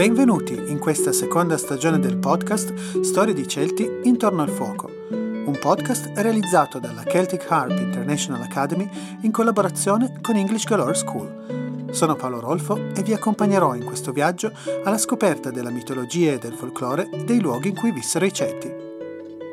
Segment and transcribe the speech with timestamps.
[0.00, 6.12] Benvenuti in questa seconda stagione del podcast Storie di Celti intorno al fuoco, un podcast
[6.14, 8.88] realizzato dalla Celtic Harp International Academy
[9.20, 11.88] in collaborazione con English Galore School.
[11.90, 14.52] Sono Paolo Rolfo e vi accompagnerò in questo viaggio
[14.84, 18.72] alla scoperta della mitologia e del folklore dei luoghi in cui vissero i Celti.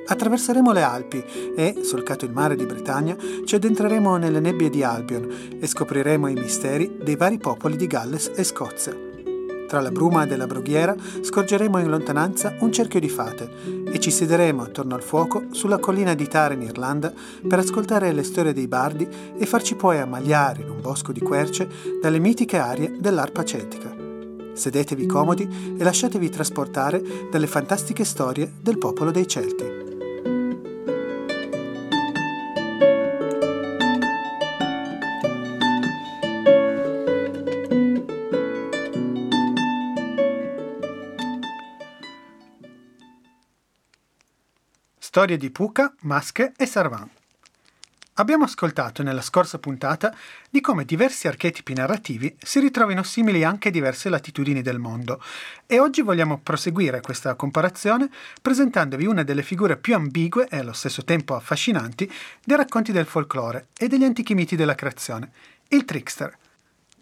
[0.06, 1.26] Attraverseremo le Alpi
[1.58, 6.36] e, solcato il mare di Bretagna, ci addentreremo nelle nebbie di Albion e scopriremo i
[6.36, 9.07] misteri dei vari popoli di Galles e Scozia.
[9.68, 13.50] Tra la bruma della brughiera scorgeremo in lontananza un cerchio di fate
[13.86, 17.12] e ci siederemo attorno al fuoco sulla collina di Tara in Irlanda
[17.46, 19.08] per ascoltare le storie dei bardi
[19.38, 21.68] e farci poi ammagliare in un bosco di querce
[22.02, 23.94] dalle mitiche arie dell'arpa celtica.
[24.54, 29.87] Sedetevi comodi e lasciatevi trasportare dalle fantastiche storie del popolo dei Celti.
[45.18, 47.10] Storie di Puka, Masche e Sarvan.
[48.18, 50.16] Abbiamo ascoltato nella scorsa puntata
[50.48, 55.20] di come diversi archetipi narrativi si ritrovino simili anche a diverse latitudini del mondo
[55.66, 61.04] e oggi vogliamo proseguire questa comparazione presentandovi una delle figure più ambigue e allo stesso
[61.04, 62.08] tempo affascinanti
[62.44, 65.32] dei racconti del folklore e degli antichi miti della creazione,
[65.70, 66.38] il trickster.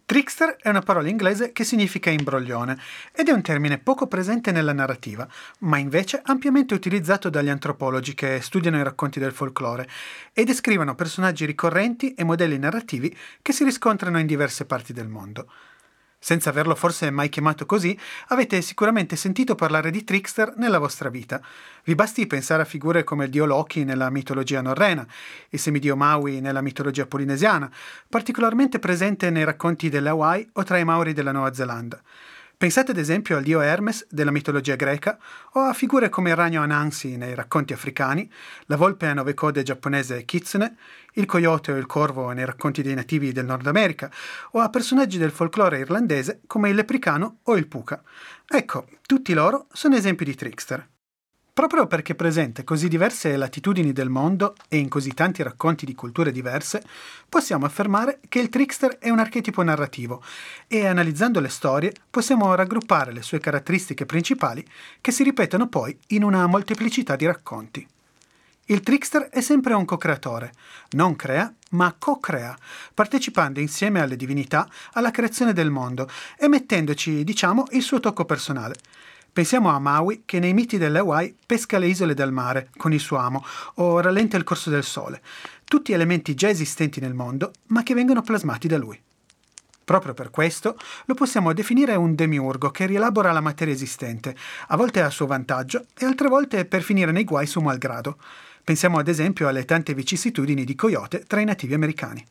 [0.08, 2.78] Trickster è una parola inglese che significa imbroglione
[3.12, 5.28] ed è un termine poco presente nella narrativa,
[5.62, 9.90] ma invece ampiamente utilizzato dagli antropologi che studiano i racconti del folklore
[10.32, 15.50] e descrivono personaggi ricorrenti e modelli narrativi che si riscontrano in diverse parti del mondo.
[16.18, 17.98] Senza averlo forse mai chiamato così,
[18.30, 21.42] avete sicuramente sentito parlare di trickster nella vostra vita.
[21.84, 25.06] Vi basti pensare a figure come il dio Loki nella mitologia norrena,
[25.50, 27.72] il semidio Maui nella mitologia polinesiana,
[28.10, 32.02] particolarmente presente nei racconti delle Hawaii o tra i Maori della Nuova Zelanda.
[32.58, 35.20] Pensate ad esempio al dio Hermes della mitologia greca
[35.54, 38.32] o a figure come il ragno Anansi nei racconti africani,
[38.68, 40.78] la volpe a nove code giapponese Kitsune,
[41.16, 44.10] il coyote o il corvo nei racconti dei nativi del Nord America
[44.52, 48.02] o a personaggi del folklore irlandese come il lepricano o il puka.
[48.48, 50.88] Ecco, tutti loro sono esempi di trickster.
[51.56, 56.34] Proprio perché presente così diverse latitudini del mondo e in così tanti racconti di culture
[56.34, 56.84] diverse,
[57.30, 60.22] possiamo affermare che il trickster è un archetipo narrativo
[60.68, 64.68] e analizzando le storie possiamo raggruppare le sue caratteristiche principali
[65.00, 67.88] che si ripetono poi in una molteplicità di racconti.
[68.66, 70.52] Il trickster è sempre un co-creatore,
[70.90, 72.54] non crea, ma co-crea,
[72.94, 78.76] partecipando insieme alle divinità alla creazione del mondo e mettendoci, diciamo, il suo tocco personale.
[79.36, 83.02] Pensiamo a Maui che nei miti delle Hawaii pesca le isole del mare con il
[83.02, 85.22] suo amo o rallenta il corso del sole,
[85.66, 88.98] tutti elementi già esistenti nel mondo ma che vengono plasmati da lui.
[89.84, 94.34] Proprio per questo lo possiamo definire un demiurgo che rielabora la materia esistente,
[94.68, 98.18] a volte a suo vantaggio e altre volte per finire nei guai suo malgrado.
[98.64, 102.26] Pensiamo ad esempio alle tante vicissitudini di Coyote tra i nativi americani.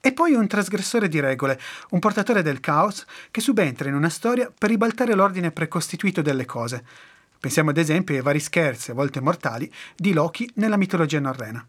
[0.00, 1.58] E poi un trasgressore di regole,
[1.90, 6.84] un portatore del caos che subentra in una storia per ribaltare l'ordine precostituito delle cose.
[7.40, 11.66] Pensiamo ad esempio ai vari scherzi, a volte mortali, di Loki nella mitologia norrena.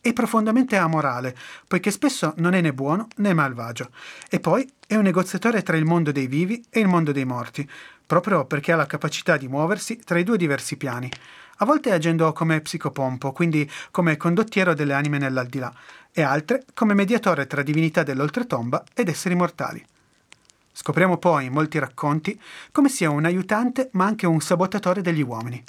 [0.00, 1.34] È profondamente amorale,
[1.66, 3.90] poiché spesso non è né buono né malvagio,
[4.28, 7.66] e poi è un negoziatore tra il mondo dei vivi e il mondo dei morti,
[8.04, 11.10] proprio perché ha la capacità di muoversi tra i due diversi piani,
[11.58, 15.72] a volte agendo come psicopompo, quindi come condottiero delle anime nell'aldilà,
[16.12, 19.84] e altre come mediatore tra divinità dell'oltretomba ed esseri mortali.
[20.72, 22.40] Scopriamo poi in molti racconti
[22.72, 25.62] come sia un aiutante ma anche un sabotatore degli uomini.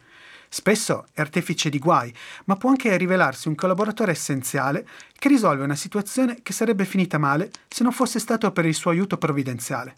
[0.50, 2.14] Spesso è artefice di guai,
[2.46, 4.88] ma può anche rivelarsi un collaboratore essenziale
[5.18, 8.92] che risolve una situazione che sarebbe finita male se non fosse stato per il suo
[8.92, 9.98] aiuto provvidenziale.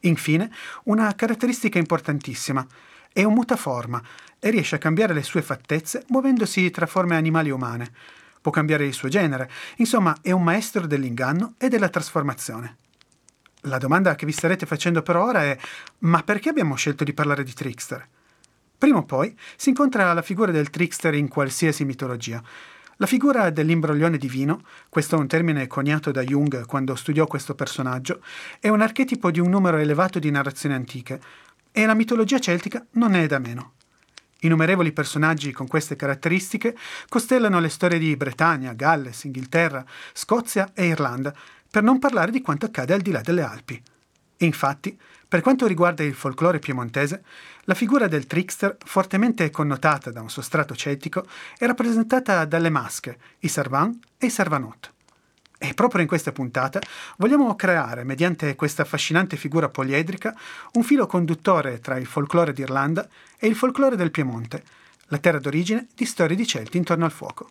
[0.00, 0.50] Infine,
[0.84, 2.66] una caratteristica importantissima,
[3.14, 4.02] è un mutaforma
[4.38, 7.92] e riesce a cambiare le sue fattezze muovendosi tra forme animali e umane
[8.44, 12.76] può cambiare il suo genere, insomma è un maestro dell'inganno e della trasformazione.
[13.62, 15.56] La domanda che vi starete facendo per ora è
[16.00, 18.06] ma perché abbiamo scelto di parlare di trickster?
[18.76, 22.42] Prima o poi si incontra la figura del trickster in qualsiasi mitologia.
[22.96, 24.60] La figura dell'imbroglione divino,
[24.90, 28.20] questo è un termine coniato da Jung quando studiò questo personaggio,
[28.60, 31.18] è un archetipo di un numero elevato di narrazioni antiche,
[31.76, 33.72] e la mitologia celtica non è da meno.
[34.42, 36.76] Innumerevoli personaggi con queste caratteristiche
[37.08, 41.34] costellano le storie di Bretagna, Galles, Inghilterra, Scozia e Irlanda,
[41.68, 43.82] per non parlare di quanto accade al di là delle Alpi.
[44.36, 47.24] Infatti, per quanto riguarda il folklore piemontese,
[47.62, 51.26] la figura del trickster, fortemente connotata da un sostrato celtico,
[51.58, 54.93] è rappresentata dalle masche, i sarvan e i sarvanot.
[55.56, 56.80] E proprio in questa puntata
[57.16, 60.36] vogliamo creare, mediante questa affascinante figura poliedrica,
[60.72, 63.08] un filo conduttore tra il folklore d'Irlanda
[63.38, 64.62] e il folklore del Piemonte,
[65.08, 67.50] la terra d'origine di storie di Celti intorno al fuoco.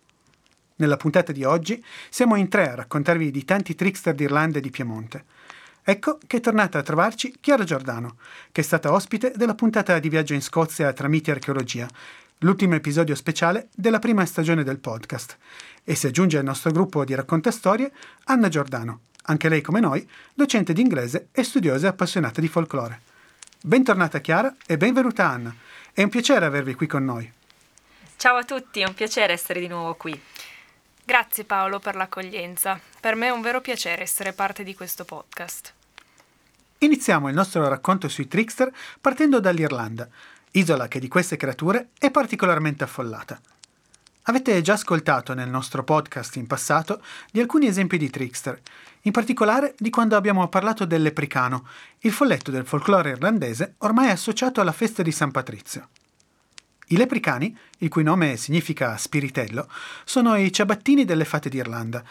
[0.75, 4.69] Nella puntata di oggi siamo in tre a raccontarvi di tanti trickster d'Irlanda e di
[4.69, 5.25] Piemonte.
[5.85, 8.15] Ecco che è tornata a trovarci Chiara Giordano,
[8.51, 11.87] che è stata ospite della puntata di viaggio in Scozia tra miti e archeologia,
[12.43, 15.37] l'ultimo episodio speciale della prima stagione del podcast.
[15.83, 17.91] E si aggiunge al nostro gruppo di raccontastorie
[18.25, 23.01] Anna Giordano, anche lei come noi, docente di inglese e studiosa e appassionata di folklore.
[23.61, 25.55] Bentornata Chiara e benvenuta Anna.
[25.93, 27.31] È un piacere avervi qui con noi.
[28.17, 30.21] Ciao a tutti, è un piacere essere di nuovo qui.
[31.05, 32.79] Grazie Paolo per l'accoglienza.
[32.99, 35.73] Per me è un vero piacere essere parte di questo podcast.
[36.79, 38.69] Iniziamo il nostro racconto sui trickster
[38.99, 40.09] partendo dall'Irlanda,
[40.53, 43.39] isola che di queste creature è particolarmente affollata.
[44.23, 47.01] Avete già ascoltato nel nostro podcast in passato
[47.31, 48.59] di alcuni esempi di trickster,
[49.01, 51.67] in particolare di quando abbiamo parlato del lepricano,
[51.99, 55.89] il folletto del folklore irlandese ormai associato alla festa di San Patrizio.
[56.87, 59.67] I lepricani, il cui nome significa spiritello,
[60.05, 62.03] sono i ciabattini delle fate d'Irlanda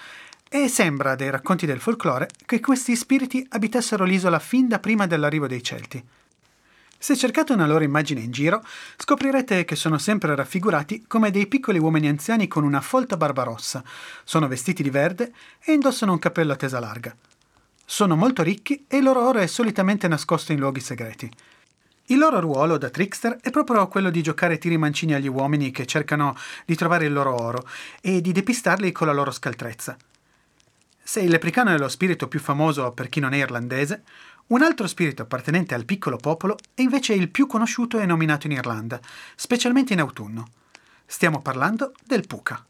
[0.49, 5.47] e sembra dai racconti del folklore che questi spiriti abitassero l'isola fin da prima dell'arrivo
[5.47, 6.05] dei Celti.
[7.03, 8.63] Se cercate una loro immagine in giro,
[8.97, 13.83] scoprirete che sono sempre raffigurati come dei piccoli uomini anziani con una folta barba rossa,
[14.23, 15.33] sono vestiti di verde
[15.65, 17.13] e indossano un cappello a tesa larga.
[17.85, 21.29] Sono molto ricchi e il loro oro è solitamente nascosto in luoghi segreti.
[22.07, 25.87] Il loro ruolo da trickster è proprio quello di giocare tiri mancini agli uomini che
[25.87, 27.67] cercano di trovare il loro oro
[28.01, 29.97] e di depistarli con la loro scaltrezza.
[31.05, 34.05] Se il lepricano è lo spirito più famoso per chi non è irlandese,
[34.53, 38.53] un altro spirito appartenente al piccolo popolo è invece il più conosciuto e nominato in
[38.53, 39.01] Irlanda,
[39.35, 40.49] specialmente in autunno.
[41.07, 42.63] Stiamo parlando del Puka.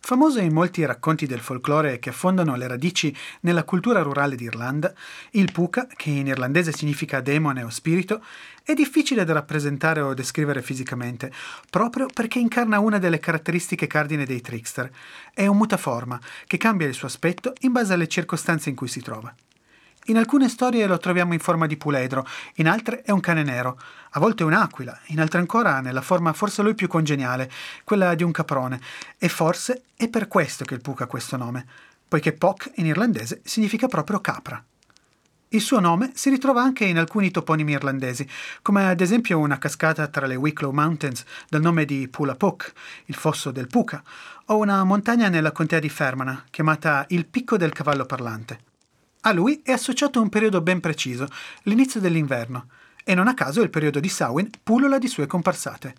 [0.00, 4.92] Famoso in molti racconti del folklore che affondano le radici nella cultura rurale d'Irlanda,
[5.30, 8.22] il Puka, che in irlandese significa demone o spirito,
[8.62, 11.32] è difficile da rappresentare o descrivere fisicamente,
[11.70, 14.90] proprio perché incarna una delle caratteristiche cardine dei trickster.
[15.32, 19.00] È un mutaforma, che cambia il suo aspetto in base alle circostanze in cui si
[19.00, 19.34] trova.
[20.08, 23.80] In alcune storie lo troviamo in forma di puledro, in altre è un cane nero,
[24.10, 27.50] a volte un'aquila, in altre ancora nella forma forse lui più congeniale,
[27.84, 28.80] quella di un caprone,
[29.16, 31.66] e forse è per questo che il Puck ha questo nome,
[32.06, 34.62] poiché Poc in irlandese significa proprio capra.
[35.48, 38.28] Il suo nome si ritrova anche in alcuni toponimi irlandesi,
[38.60, 42.72] come ad esempio una cascata tra le Wicklow Mountains dal nome di Pula Puck,
[43.06, 44.02] il fosso del Puka,
[44.46, 48.72] o una montagna nella contea di Fermana, chiamata il Picco del Cavallo Parlante.
[49.26, 51.26] A lui è associato un periodo ben preciso,
[51.62, 52.66] l'inizio dell'inverno,
[53.02, 55.94] e non a caso il periodo di Samhain pullula di sue comparsate.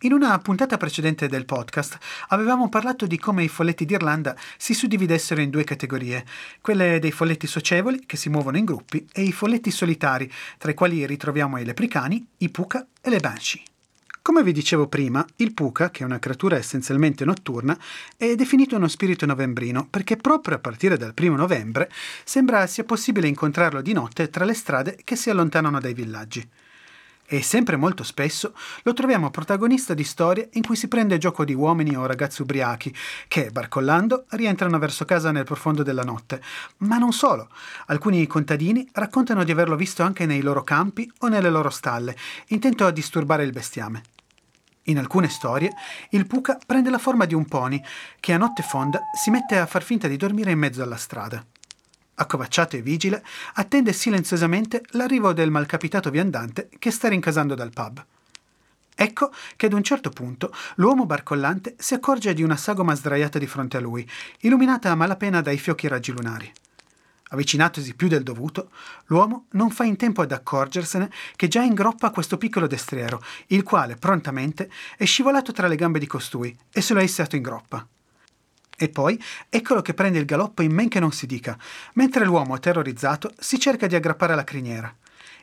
[0.00, 1.98] In una puntata precedente del podcast
[2.28, 6.24] avevamo parlato di come i folletti d'Irlanda si suddividessero in due categorie,
[6.62, 10.74] quelle dei folletti socievoli, che si muovono in gruppi, e i folletti solitari, tra i
[10.74, 13.69] quali ritroviamo i lepricani, i puka e le banshee.
[14.22, 17.76] Come vi dicevo prima, il puka, che è una creatura essenzialmente notturna,
[18.18, 21.90] è definito uno spirito novembrino perché proprio a partire dal primo novembre
[22.22, 26.46] sembra sia possibile incontrarlo di notte tra le strade che si allontanano dai villaggi.
[27.32, 31.54] E sempre molto spesso lo troviamo protagonista di storie in cui si prende gioco di
[31.54, 32.92] uomini o ragazzi ubriachi
[33.28, 36.42] che, barcollando, rientrano verso casa nel profondo della notte.
[36.78, 37.48] Ma non solo.
[37.86, 42.16] Alcuni contadini raccontano di averlo visto anche nei loro campi o nelle loro stalle,
[42.48, 44.02] intento a disturbare il bestiame.
[44.90, 45.72] In alcune storie,
[46.10, 47.80] il puca prende la forma di un pony
[48.18, 51.44] che a notte fonda si mette a far finta di dormire in mezzo alla strada.
[52.14, 58.04] Accovacciato e vigile, attende silenziosamente l'arrivo del malcapitato viandante che sta rincasando dal pub.
[58.96, 63.46] Ecco che ad un certo punto l'uomo barcollante si accorge di una sagoma sdraiata di
[63.46, 64.06] fronte a lui,
[64.40, 66.52] illuminata a malapena dai fiocchi raggi lunari.
[67.32, 68.70] Avvicinatosi più del dovuto,
[69.06, 73.94] l'uomo non fa in tempo ad accorgersene che già ingroppa questo piccolo destriero, il quale
[73.94, 77.86] prontamente è scivolato tra le gambe di costui e se lo è issato in groppa.
[78.76, 81.56] E poi eccolo che prende il galoppo in men che non si dica,
[81.94, 84.92] mentre l'uomo, terrorizzato, si cerca di aggrappare alla criniera.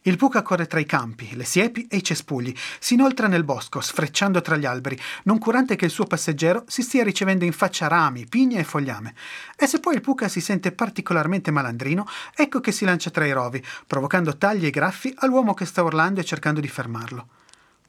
[0.07, 3.81] Il Puca corre tra i campi, le siepi e i cespugli, si inoltra nel bosco,
[3.81, 7.87] sfrecciando tra gli alberi, non curante che il suo passeggero si stia ricevendo in faccia
[7.87, 9.13] rami, pigne e fogliame.
[9.57, 13.33] E se poi il Puca si sente particolarmente malandrino, ecco che si lancia tra i
[13.33, 17.27] rovi, provocando tagli e graffi all'uomo che sta urlando e cercando di fermarlo.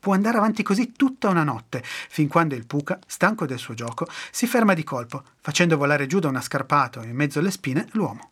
[0.00, 4.08] Può andare avanti così tutta una notte, fin quando il Puca, stanco del suo gioco,
[4.32, 8.30] si ferma di colpo, facendo volare giù da una scarpata in mezzo alle spine l'uomo.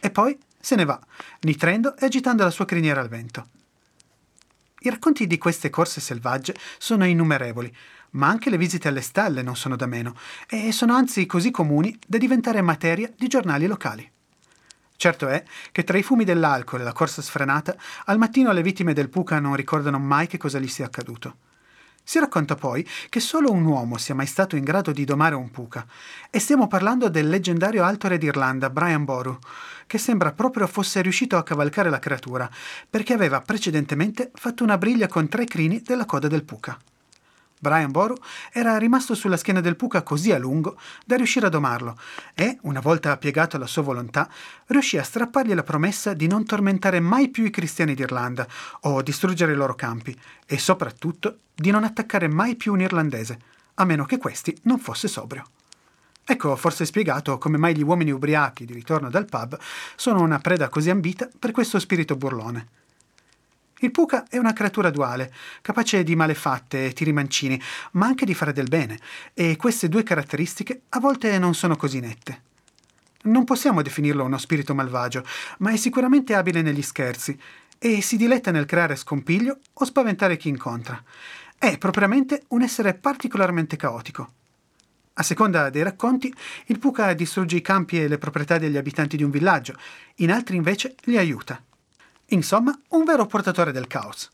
[0.00, 1.00] E poi se ne va,
[1.40, 3.48] nitrendo e agitando la sua criniera al vento.
[4.80, 7.74] I racconti di queste corse selvagge sono innumerevoli,
[8.12, 10.16] ma anche le visite alle stalle non sono da meno,
[10.48, 14.10] e sono anzi così comuni da diventare materia di giornali locali.
[14.96, 17.74] Certo è che tra i fumi dell'alcol e la corsa sfrenata,
[18.06, 21.36] al mattino le vittime del Puca non ricordano mai che cosa gli sia accaduto.
[22.02, 25.50] Si racconta poi che solo un uomo sia mai stato in grado di domare un
[25.50, 25.86] puca,
[26.30, 29.38] e stiamo parlando del leggendario alto re d'Irlanda, Brian Boru,
[29.86, 32.50] che sembra proprio fosse riuscito a cavalcare la creatura,
[32.88, 36.78] perché aveva precedentemente fatto una briglia con tre crini della coda del puca.
[37.62, 38.16] Brian Boru
[38.50, 41.94] era rimasto sulla schiena del puca così a lungo da riuscire a domarlo
[42.34, 44.30] e, una volta piegato alla sua volontà,
[44.68, 48.46] riuscì a strappargli la promessa di non tormentare mai più i cristiani d'Irlanda
[48.80, 53.38] o distruggere i loro campi e soprattutto di non attaccare mai più un irlandese,
[53.74, 55.44] a meno che questi non fosse sobrio.
[56.24, 59.58] Ecco forse spiegato come mai gli uomini ubriachi di ritorno dal pub
[59.96, 62.79] sono una preda così ambita per questo spirito burlone.
[63.82, 65.32] Il puca è una creatura duale,
[65.62, 67.60] capace di malefatte e tiri mancini,
[67.92, 68.98] ma anche di fare del bene,
[69.32, 72.42] e queste due caratteristiche a volte non sono così nette.
[73.22, 75.24] Non possiamo definirlo uno spirito malvagio,
[75.58, 77.38] ma è sicuramente abile negli scherzi
[77.78, 81.02] e si diletta nel creare scompiglio o spaventare chi incontra.
[81.56, 84.32] È propriamente un essere particolarmente caotico.
[85.14, 86.32] A seconda dei racconti,
[86.66, 89.74] il puca distrugge i campi e le proprietà degli abitanti di un villaggio,
[90.16, 91.62] in altri invece li aiuta.
[92.32, 94.30] Insomma, un vero portatore del caos.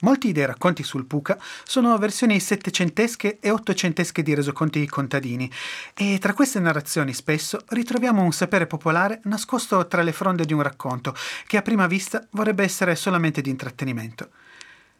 [0.00, 5.50] Molti dei racconti sul Puca sono versioni settecentesche e ottocentesche di resoconti contadini
[5.94, 10.62] e tra queste narrazioni spesso ritroviamo un sapere popolare nascosto tra le fronde di un
[10.62, 11.16] racconto
[11.46, 14.28] che a prima vista vorrebbe essere solamente di intrattenimento.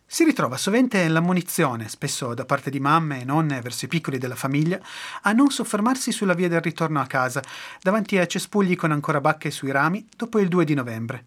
[0.04, 4.34] Si ritrova sovente l'ammonizione, spesso da parte di mamme e nonne verso i piccoli della
[4.34, 4.80] famiglia,
[5.22, 7.42] a non soffermarsi sulla via del ritorno a casa,
[7.82, 11.24] davanti a cespugli con ancora bacche sui rami, dopo il 2 di novembre.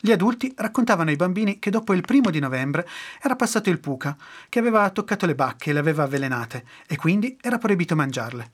[0.00, 2.86] Gli adulti raccontavano ai bambini che dopo il primo di novembre
[3.20, 4.16] era passato il puca,
[4.48, 8.50] che aveva toccato le bacche e le aveva avvelenate, e quindi era proibito mangiarle.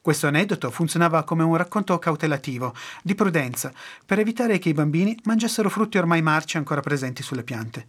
[0.00, 3.72] Questo aneddoto funzionava come un racconto cautelativo, di prudenza,
[4.06, 7.86] per evitare che i bambini mangiassero frutti ormai marci ancora presenti sulle piante.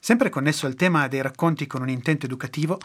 [0.00, 2.78] Sempre connesso al tema dei racconti con un intento educativo,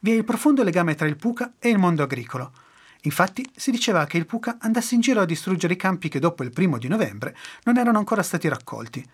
[0.00, 2.52] vi è il profondo legame tra il puca e il mondo agricolo.
[3.02, 6.42] Infatti si diceva che il Puca andasse in giro a distruggere i campi che dopo
[6.42, 9.06] il primo di novembre non erano ancora stati raccolti.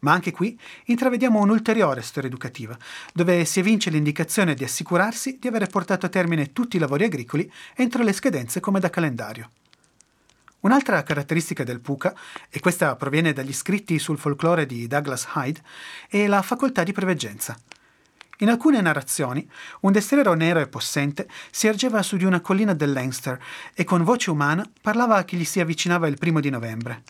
[0.00, 2.76] Ma anche qui intravediamo un'ulteriore storia educativa,
[3.12, 7.50] dove si evince l'indicazione di assicurarsi di avere portato a termine tutti i lavori agricoli
[7.74, 9.50] entro le scadenze come da calendario.
[10.60, 12.14] Un'altra caratteristica del Puca,
[12.50, 15.62] e questa proviene dagli scritti sul folklore di Douglas Hyde,
[16.08, 17.56] è la facoltà di preveggenza.
[18.40, 19.48] In alcune narrazioni,
[19.80, 23.40] un destriero nero e possente si ergeva su di una collina del Leinster
[23.72, 27.02] e con voce umana parlava a chi gli si avvicinava il primo di novembre.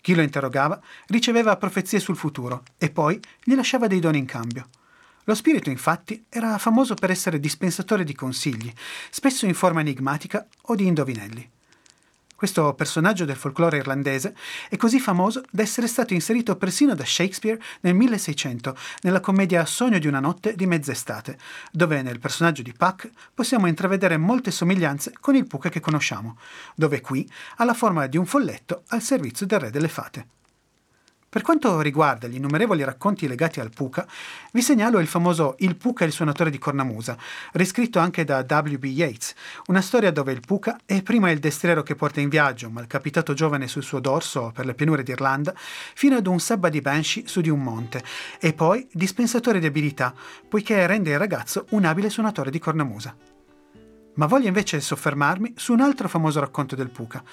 [0.00, 4.68] Chi lo interrogava riceveva profezie sul futuro e poi gli lasciava dei doni in cambio.
[5.24, 8.72] Lo spirito, infatti, era famoso per essere dispensatore di consigli,
[9.10, 11.50] spesso in forma enigmatica o di indovinelli.
[12.40, 14.34] Questo personaggio del folklore irlandese
[14.70, 19.98] è così famoso da essere stato inserito persino da Shakespeare nel 1600 nella commedia Sogno
[19.98, 21.36] di una notte di mezz'estate,
[21.70, 26.38] dove nel personaggio di Puck possiamo intravedere molte somiglianze con il Puck che conosciamo,
[26.74, 30.39] dove qui ha la forma di un folletto al servizio del re delle fate.
[31.30, 34.04] Per quanto riguarda gli innumerevoli racconti legati al Puca,
[34.50, 37.16] vi segnalo il famoso Il Puca e il suonatore di cornamusa,
[37.52, 38.82] riscritto anche da W.B.
[38.86, 39.34] Yeats,
[39.66, 43.68] una storia dove il Puca è prima il destriero che porta in viaggio malcapitato giovane
[43.68, 47.48] sul suo dorso per le pianure d'Irlanda, fino ad un sabba di Banshee su di
[47.48, 48.02] un monte,
[48.40, 50.12] e poi dispensatore di abilità,
[50.48, 53.29] poiché rende il ragazzo un abile suonatore di cornamusa
[54.20, 57.24] ma voglio invece soffermarmi su un altro famoso racconto del Puca,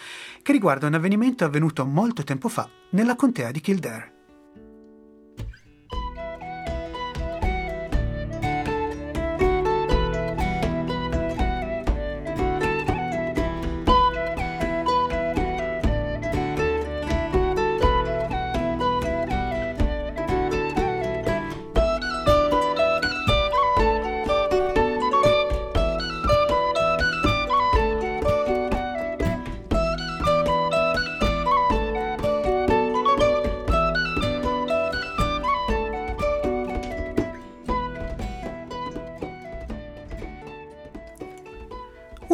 [0.41, 4.16] che riguarda un avvenimento avvenuto molto tempo fa nella contea di Kildare.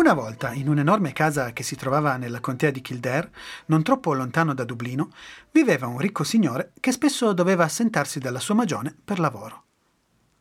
[0.03, 3.31] Una volta, in un'enorme casa che si trovava nella contea di Kildare,
[3.67, 5.11] non troppo lontano da Dublino,
[5.51, 9.63] viveva un ricco signore che spesso doveva assentarsi dalla sua magione per lavoro.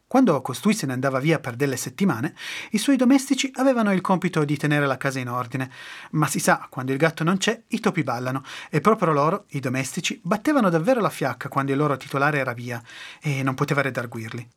[0.09, 2.35] Quando costui se ne andava via per delle settimane,
[2.73, 5.71] i suoi domestici avevano il compito di tenere la casa in ordine.
[6.11, 9.61] Ma si sa, quando il gatto non c'è, i topi ballano, e proprio loro, i
[9.61, 12.83] domestici, battevano davvero la fiacca quando il loro titolare era via,
[13.21, 14.49] e non poteva redarguirli.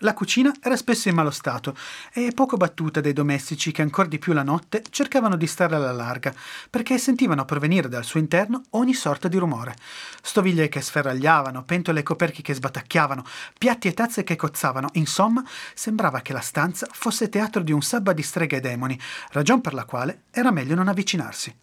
[0.00, 1.74] La cucina era spesso in malo stato
[2.12, 5.90] e poco battuta dai domestici che ancor di più la notte cercavano di stare alla
[5.90, 6.34] larga,
[6.68, 9.74] perché sentivano provenire dal suo interno ogni sorta di rumore.
[10.20, 13.24] Stoviglie che sferragliavano, pentole e coperchi che sbatacchiavano,
[13.56, 18.12] piatti e tazze che cozzavano, insomma, sembrava che la stanza fosse teatro di un sabba
[18.12, 19.00] di streghe e demoni,
[19.30, 21.56] ragion per la quale era meglio non avvicinarsi.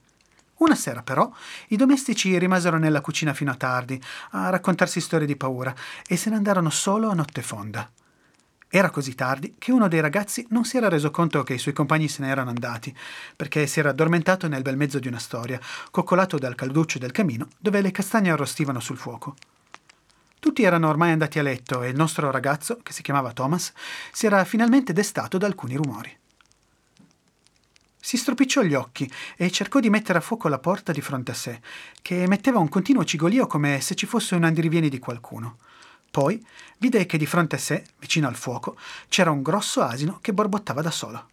[0.58, 1.32] Una sera però
[1.68, 5.72] i domestici rimasero nella cucina fino a tardi a raccontarsi storie di paura
[6.08, 7.88] e se ne andarono solo a notte fonda.
[8.76, 11.76] Era così tardi che uno dei ragazzi non si era reso conto che i suoi
[11.76, 12.92] compagni se ne erano andati,
[13.36, 15.60] perché si era addormentato nel bel mezzo di una storia,
[15.92, 19.36] coccolato dal calduccio del camino dove le castagne arrostivano sul fuoco.
[20.40, 23.74] Tutti erano ormai andati a letto e il nostro ragazzo, che si chiamava Thomas,
[24.12, 26.18] si era finalmente destato da alcuni rumori.
[28.00, 31.36] Si stropicciò gli occhi e cercò di mettere a fuoco la porta di fronte a
[31.36, 31.62] sé,
[32.02, 35.58] che emetteva un continuo cigolio come se ci fosse un andirivieni di qualcuno.
[36.14, 36.46] Poi
[36.78, 38.78] vide che di fronte a sé, vicino al fuoco,
[39.10, 41.30] c'era un grosso asino che borbottava da solo.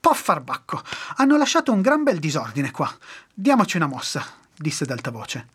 [0.00, 0.82] Poffarbacco!
[1.18, 2.92] Hanno lasciato un gran bel disordine qua.
[3.32, 5.46] Diamoci una mossa, disse ad alta voce.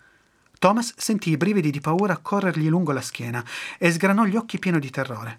[0.58, 3.44] Thomas sentì i brividi di paura corrergli lungo la schiena
[3.78, 5.38] e sgranò gli occhi pieno di terrore.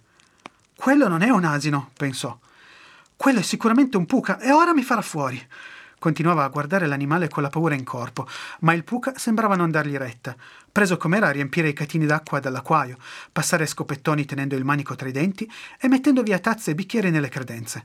[0.77, 2.39] Quello non è un asino, pensò.
[3.17, 5.43] Quello è sicuramente un puca e ora mi farà fuori.
[6.01, 8.27] Continuava a guardare l'animale con la paura in corpo,
[8.61, 10.35] ma il puca sembrava non dargli retta.
[10.73, 12.97] Preso com'era a riempire i catini d'acqua dall'acquaio,
[13.31, 15.47] passare scopettoni tenendo il manico tra i denti
[15.79, 17.85] e mettendo via tazze e bicchieri nelle credenze.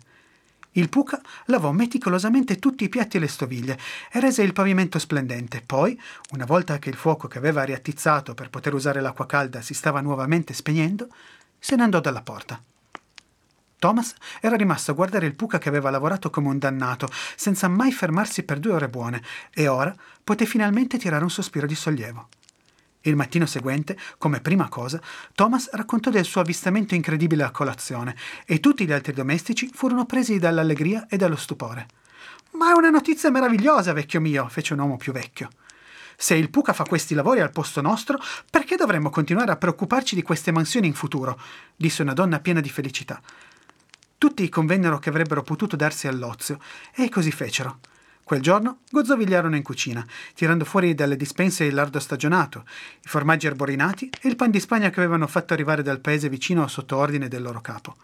[0.77, 3.77] Il Puca lavò meticolosamente tutti i piatti e le stoviglie
[4.09, 5.61] e rese il pavimento splendente.
[5.65, 5.99] Poi,
[6.31, 9.99] una volta che il fuoco che aveva riattizzato per poter usare l'acqua calda si stava
[9.99, 11.09] nuovamente spegnendo,
[11.59, 12.61] se ne andò dalla porta.
[13.85, 17.91] Thomas era rimasto a guardare il Puca che aveva lavorato come un dannato, senza mai
[17.91, 19.21] fermarsi per due ore buone,
[19.53, 22.29] e ora poté finalmente tirare un sospiro di sollievo.
[23.01, 24.99] Il mattino seguente, come prima cosa,
[25.35, 28.15] Thomas raccontò del suo avvistamento incredibile a colazione
[28.47, 31.85] e tutti gli altri domestici furono presi dall'allegria e dallo stupore.
[32.53, 35.49] Ma è una notizia meravigliosa, vecchio mio, fece un uomo più vecchio.
[36.17, 38.19] Se il Puca fa questi lavori al posto nostro,
[38.49, 41.39] perché dovremmo continuare a preoccuparci di queste mansioni in futuro?
[41.75, 43.21] disse una donna piena di felicità.
[44.25, 46.59] Tutti convennero che avrebbero potuto darsi all'ozio,
[46.95, 47.77] e così fecero.
[48.23, 52.65] Quel giorno gozzovigliarono in cucina, tirando fuori dalle dispense il lardo stagionato,
[53.03, 56.67] i formaggi arborinati e il pan di Spagna che avevano fatto arrivare dal paese vicino
[56.67, 57.97] sotto ordine del loro capo.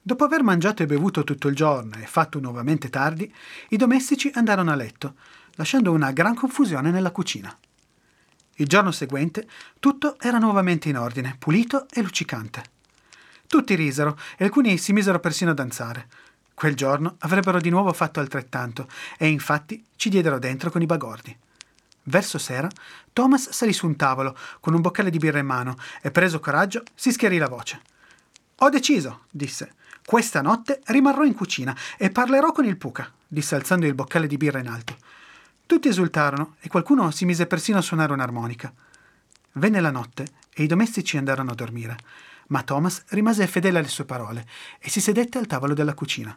[0.00, 3.30] Dopo aver mangiato e bevuto tutto il giorno e fatto nuovamente tardi,
[3.68, 5.16] i domestici andarono a letto,
[5.56, 7.54] lasciando una gran confusione nella cucina.
[8.54, 9.46] Il giorno seguente
[9.78, 12.72] tutto era nuovamente in ordine, pulito e luccicante.
[13.54, 16.08] Tutti risero e alcuni si misero persino a danzare.
[16.54, 21.38] Quel giorno avrebbero di nuovo fatto altrettanto e infatti ci diedero dentro con i bagordi.
[22.02, 22.68] Verso sera,
[23.12, 26.82] Thomas salì su un tavolo con un boccale di birra in mano e, preso coraggio,
[26.96, 27.80] si schiarì la voce.
[28.56, 29.74] Ho deciso, disse.
[30.04, 34.36] Questa notte rimarrò in cucina e parlerò con il Puca, disse alzando il boccale di
[34.36, 34.96] birra in alto.
[35.64, 38.72] Tutti esultarono e qualcuno si mise persino a suonare un'armonica.
[39.52, 41.96] Venne la notte e i domestici andarono a dormire
[42.54, 44.46] ma Thomas rimase fedele alle sue parole
[44.78, 46.32] e si sedette al tavolo della cucina.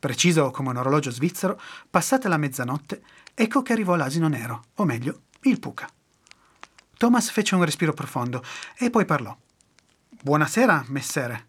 [0.00, 5.20] Preciso come un orologio svizzero, passata la mezzanotte, ecco che arrivò l'asino nero, o meglio,
[5.42, 5.88] il Puca.
[6.96, 8.42] Thomas fece un respiro profondo
[8.76, 9.36] e poi parlò.
[10.08, 11.46] Buonasera, messere.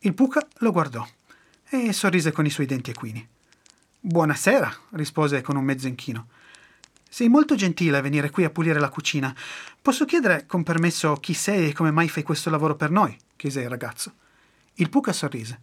[0.00, 1.06] Il Puca lo guardò
[1.68, 3.24] e sorrise con i suoi denti equini.
[4.00, 6.26] Buonasera, rispose con un mezzo inchino.
[7.12, 9.34] Sei molto gentile a venire qui a pulire la cucina.
[9.82, 13.18] Posso chiedere, con permesso, chi sei e come mai fai questo lavoro per noi?
[13.34, 14.12] chiese il ragazzo.
[14.74, 15.60] Il Puca sorrise.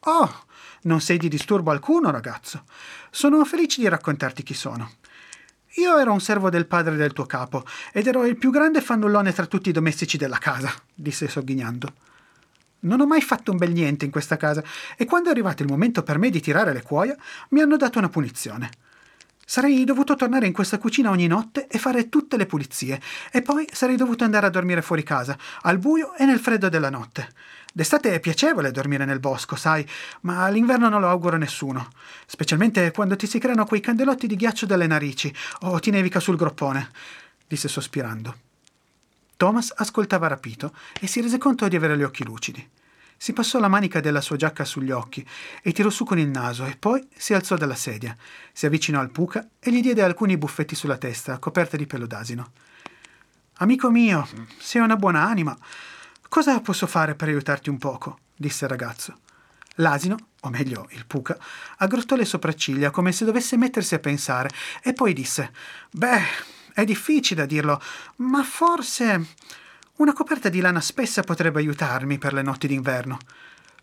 [0.00, 0.44] Oh,
[0.82, 2.64] non sei di disturbo alcuno, ragazzo.
[3.12, 4.90] Sono felice di raccontarti chi sono.
[5.76, 9.32] Io ero un servo del padre del tuo capo ed ero il più grande fannullone
[9.32, 11.94] tra tutti i domestici della casa, disse sogghignando.
[12.80, 14.64] Non ho mai fatto un bel niente in questa casa
[14.96, 17.16] e quando è arrivato il momento per me di tirare le cuoia
[17.50, 18.90] mi hanno dato una punizione.
[19.44, 23.00] Sarei dovuto tornare in questa cucina ogni notte e fare tutte le pulizie,
[23.30, 26.90] e poi sarei dovuto andare a dormire fuori casa, al buio e nel freddo della
[26.90, 27.28] notte.
[27.74, 29.86] D'estate è piacevole dormire nel bosco, sai,
[30.22, 31.90] ma l'inverno non lo auguro a nessuno,
[32.26, 36.36] specialmente quando ti si creano quei candelotti di ghiaccio dalle narici o ti nevica sul
[36.36, 36.90] groppone,
[37.46, 38.36] disse sospirando.
[39.36, 42.68] Thomas ascoltava rapito e si rese conto di avere gli occhi lucidi.
[43.22, 45.24] Si passò la manica della sua giacca sugli occhi
[45.62, 48.16] e tirò su con il naso e poi si alzò dalla sedia,
[48.52, 52.50] si avvicinò al Puca e gli diede alcuni buffetti sulla testa, coperta di pelo d'asino.
[53.58, 55.56] Amico mio, sei una buona anima.
[56.28, 58.18] Cosa posso fare per aiutarti un poco?
[58.34, 59.20] disse il ragazzo.
[59.76, 61.38] L'asino, o meglio il puca,
[61.76, 64.50] aggrottò le sopracciglia come se dovesse mettersi a pensare
[64.82, 65.52] e poi disse:
[65.92, 66.24] Beh,
[66.74, 67.80] è difficile a dirlo,
[68.16, 69.26] ma forse
[69.96, 73.18] una coperta di lana spessa potrebbe aiutarmi per le notti d'inverno.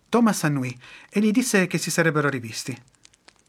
[0.09, 0.77] Thomas annui
[1.09, 2.77] e gli disse che si sarebbero rivisti.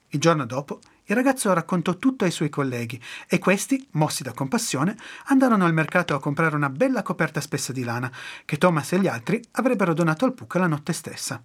[0.09, 4.97] Il giorno dopo il ragazzo raccontò tutto ai suoi colleghi e questi, mossi da compassione,
[5.27, 8.13] andarono al mercato a comprare una bella coperta spessa di lana
[8.45, 11.43] che Thomas e gli altri avrebbero donato al Puca la notte stessa.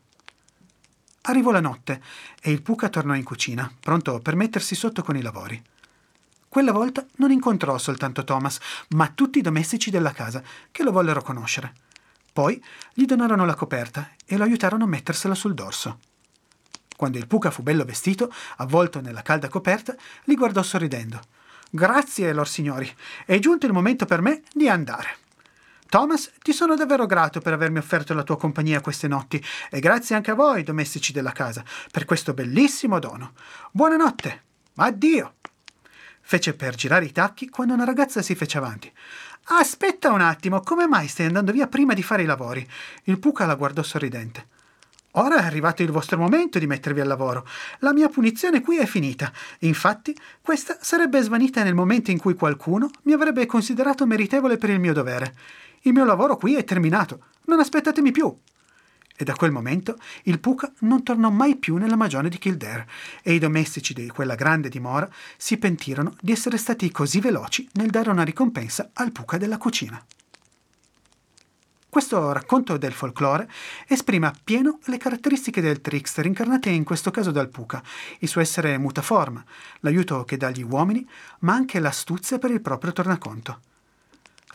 [1.23, 2.01] Arrivò la notte
[2.39, 5.59] e il Puca tornò in cucina, pronto per mettersi sotto con i lavori.
[6.55, 8.59] Quella volta non incontrò soltanto Thomas,
[8.91, 10.41] ma tutti i domestici della casa,
[10.71, 11.73] che lo vollero conoscere.
[12.31, 12.63] Poi
[12.93, 15.99] gli donarono la coperta e lo aiutarono a mettersela sul dorso.
[16.95, 21.19] Quando il Puca fu bello vestito, avvolto nella calda coperta, li guardò sorridendo.
[21.69, 22.89] Grazie, lor signori,
[23.25, 25.17] è giunto il momento per me di andare.
[25.89, 30.15] Thomas, ti sono davvero grato per avermi offerto la tua compagnia queste notti e grazie
[30.15, 33.33] anche a voi, domestici della casa, per questo bellissimo dono.
[33.71, 34.43] Buonanotte.
[34.75, 35.33] Addio.
[36.27, 38.91] Fece per girare i tacchi quando una ragazza si fece avanti.
[39.43, 42.67] Aspetta un attimo, come mai stai andando via prima di fare i lavori?
[43.03, 44.47] Il Puca la guardò sorridente.
[45.11, 47.47] Ora è arrivato il vostro momento di mettervi al lavoro.
[47.79, 49.31] La mia punizione qui è finita.
[49.59, 54.79] Infatti, questa sarebbe svanita nel momento in cui qualcuno mi avrebbe considerato meritevole per il
[54.79, 55.35] mio dovere.
[55.81, 57.25] Il mio lavoro qui è terminato.
[57.45, 58.35] Non aspettatemi più.
[59.17, 62.87] E da quel momento il Puca non tornò mai più nella magione di Kildare
[63.23, 67.89] e i domestici di quella grande dimora si pentirono di essere stati così veloci nel
[67.89, 70.03] dare una ricompensa al Puca della cucina.
[71.95, 73.49] Questo racconto del folklore
[73.87, 77.81] esprime appieno le caratteristiche del trickster incarnate in questo caso dal Puca,
[78.19, 79.41] il suo essere mutaforma,
[79.79, 81.07] l'aiuto che dà agli uomini,
[81.39, 83.74] ma anche l'astuzia per il proprio tornaconto.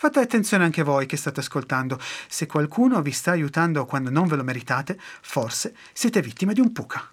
[0.00, 2.00] Fate attenzione anche voi che state ascoltando.
[2.26, 6.72] Se qualcuno vi sta aiutando quando non ve lo meritate, forse siete vittime di un
[6.72, 7.06] puca.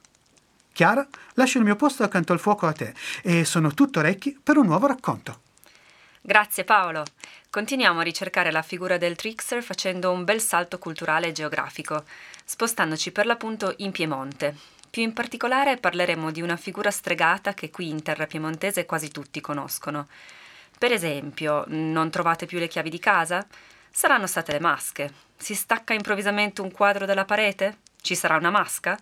[0.72, 4.56] Chiara, lascio il mio posto accanto al fuoco a te e sono tutto orecchi per
[4.56, 5.42] un nuovo racconto.
[6.22, 7.04] Grazie Paolo.
[7.50, 12.06] Continuiamo a ricercare la figura del trickster facendo un bel salto culturale e geografico,
[12.46, 14.56] spostandoci per l'appunto in Piemonte.
[14.90, 19.42] Più in particolare parleremo di una figura stregata che qui in terra piemontese quasi tutti
[19.42, 20.08] conoscono.
[20.78, 23.46] Per esempio, non trovate più le chiavi di casa?
[23.90, 25.12] Saranno state le masche.
[25.36, 27.80] Si stacca improvvisamente un quadro dalla parete?
[28.00, 28.96] Ci sarà una masca?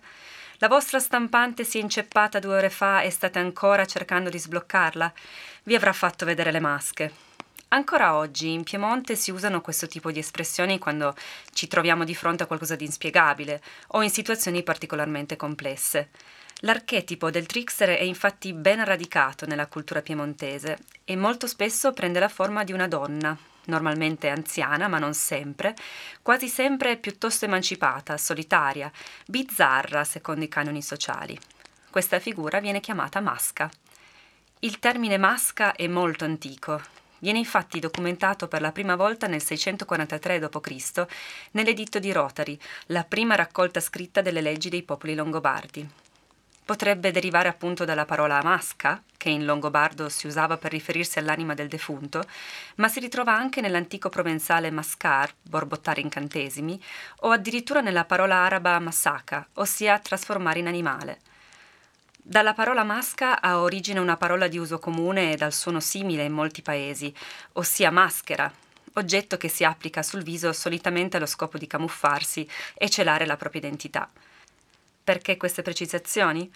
[0.58, 5.12] La vostra stampante si è inceppata due ore fa e state ancora cercando di sbloccarla?
[5.64, 7.12] Vi avrà fatto vedere le masche.
[7.68, 11.14] Ancora oggi in Piemonte si usano questo tipo di espressioni quando
[11.52, 16.08] ci troviamo di fronte a qualcosa di inspiegabile o in situazioni particolarmente complesse.
[16.60, 22.30] L'archetipo del trickster è infatti ben radicato nella cultura piemontese e molto spesso prende la
[22.30, 25.74] forma di una donna, normalmente anziana, ma non sempre,
[26.22, 28.90] quasi sempre piuttosto emancipata, solitaria,
[29.26, 31.38] bizzarra secondo i canoni sociali.
[31.90, 33.70] Questa figura viene chiamata masca.
[34.60, 36.80] Il termine masca è molto antico.
[37.18, 41.06] Viene infatti documentato per la prima volta nel 643 d.C.
[41.50, 46.04] nell'editto di Rotari, la prima raccolta scritta delle leggi dei popoli longobardi.
[46.66, 51.68] Potrebbe derivare appunto dalla parola masca, che in longobardo si usava per riferirsi all'anima del
[51.68, 52.24] defunto,
[52.76, 56.82] ma si ritrova anche nell'antico provenzale mascar, borbottare incantesimi,
[57.20, 61.20] o addirittura nella parola araba masaka, ossia trasformare in animale.
[62.20, 66.32] Dalla parola masca ha origine una parola di uso comune e dal suono simile in
[66.32, 67.14] molti paesi,
[67.52, 68.52] ossia maschera,
[68.94, 73.60] oggetto che si applica sul viso solitamente allo scopo di camuffarsi e celare la propria
[73.60, 74.10] identità.
[75.06, 76.50] Perché queste precisazioni?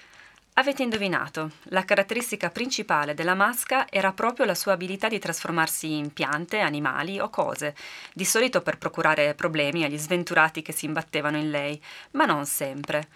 [0.54, 6.12] Avete indovinato, la caratteristica principale della masca era proprio la sua abilità di trasformarsi in
[6.12, 7.76] piante, animali o cose,
[8.12, 11.80] di solito per procurare problemi agli sventurati che si imbattevano in lei,
[12.14, 13.06] ma non sempre.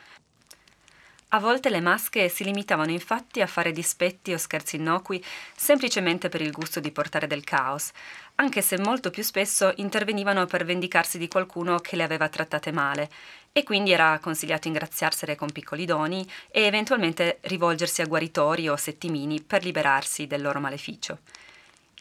[1.30, 5.20] A volte le masche si limitavano infatti a fare dispetti o scherzi innocui
[5.56, 7.90] semplicemente per il gusto di portare del caos,
[8.36, 13.10] anche se molto più spesso intervenivano per vendicarsi di qualcuno che le aveva trattate male,
[13.56, 19.40] e quindi era consigliato ingraziarsene con piccoli doni e eventualmente rivolgersi a guaritori o settimini
[19.40, 21.20] per liberarsi del loro maleficio.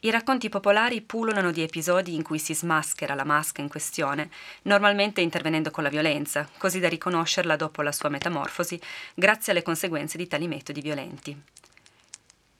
[0.01, 4.31] I racconti popolari pululano di episodi in cui si smaschera la masca in questione,
[4.63, 8.81] normalmente intervenendo con la violenza, così da riconoscerla dopo la sua metamorfosi,
[9.13, 11.39] grazie alle conseguenze di tali metodi violenti.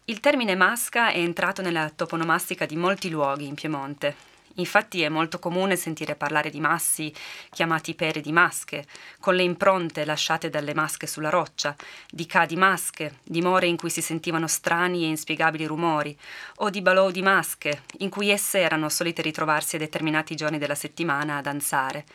[0.05, 5.39] Il termine masca è entrato nella toponomastica di molti luoghi in Piemonte, Infatti è molto
[5.39, 7.11] comune sentire parlare di massi
[7.49, 8.85] chiamati pere di masche,
[9.19, 11.75] con le impronte lasciate dalle masche sulla roccia,
[12.09, 16.15] di ca di masche, dimore in cui si sentivano strani e inspiegabili rumori,
[16.57, 20.75] o di balò di masche, in cui esse erano solite ritrovarsi a determinati giorni della
[20.75, 22.05] settimana a danzare.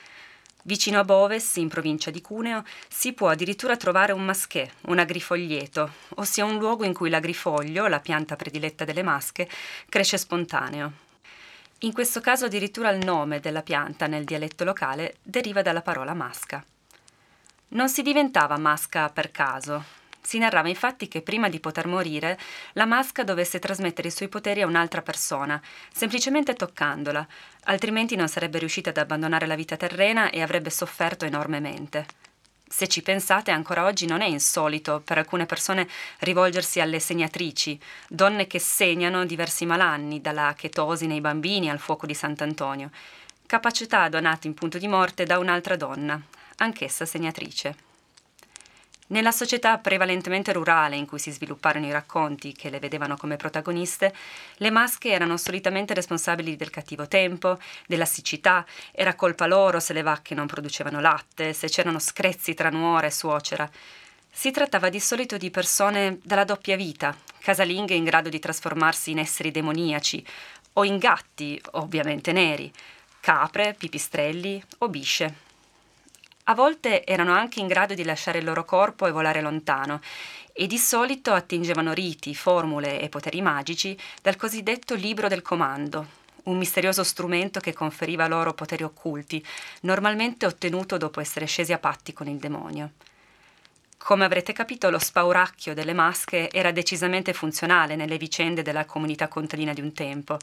[0.65, 5.91] Vicino a Boves, in provincia di Cuneo, si può addirittura trovare un maschè, un agrifoglieto,
[6.17, 9.49] ossia un luogo in cui l'agrifoglio, la pianta prediletta delle masche,
[9.89, 11.07] cresce spontaneo.
[11.83, 16.65] In questo caso addirittura il nome della pianta nel dialetto locale deriva dalla parola masca.
[17.69, 19.85] Non si diventava masca per caso,
[20.21, 22.37] si narrava infatti che prima di poter morire
[22.73, 25.59] la masca dovesse trasmettere i suoi poteri a un'altra persona,
[25.93, 27.27] semplicemente toccandola,
[27.65, 32.07] altrimenti non sarebbe riuscita ad abbandonare la vita terrena e avrebbe sofferto enormemente.
[32.71, 38.47] Se ci pensate, ancora oggi non è insolito per alcune persone rivolgersi alle segnatrici, donne
[38.47, 42.91] che segnano diversi malanni, dalla chetosi nei bambini al fuoco di Sant'Antonio,
[43.47, 46.21] capacità donate in punto di morte da un'altra donna,
[46.57, 47.88] anch'essa segnatrice.
[49.11, 54.15] Nella società prevalentemente rurale in cui si svilupparono i racconti che le vedevano come protagoniste,
[54.57, 60.03] le masche erano solitamente responsabili del cattivo tempo, della siccità, era colpa loro se le
[60.03, 63.69] vacche non producevano latte, se c'erano screzi tra nuora e suocera.
[64.31, 69.21] Si trattava di solito di persone dalla doppia vita, casalinghe in grado di trasformarsi in
[69.21, 70.25] esseri demoniaci,
[70.75, 72.71] o in gatti, ovviamente neri,
[73.21, 75.48] capre, pipistrelli o bisce.
[76.51, 80.01] A volte erano anche in grado di lasciare il loro corpo e volare lontano,
[80.55, 86.07] e di solito attingevano riti, formule e poteri magici dal cosiddetto libro del comando,
[86.45, 89.45] un misterioso strumento che conferiva loro poteri occulti,
[89.83, 92.93] normalmente ottenuto dopo essere scesi a patti con il demonio.
[93.99, 99.75] Come avrete capito, lo spauracchio delle masche era decisamente funzionale nelle vicende della comunità contadina
[99.75, 100.39] di un tempo.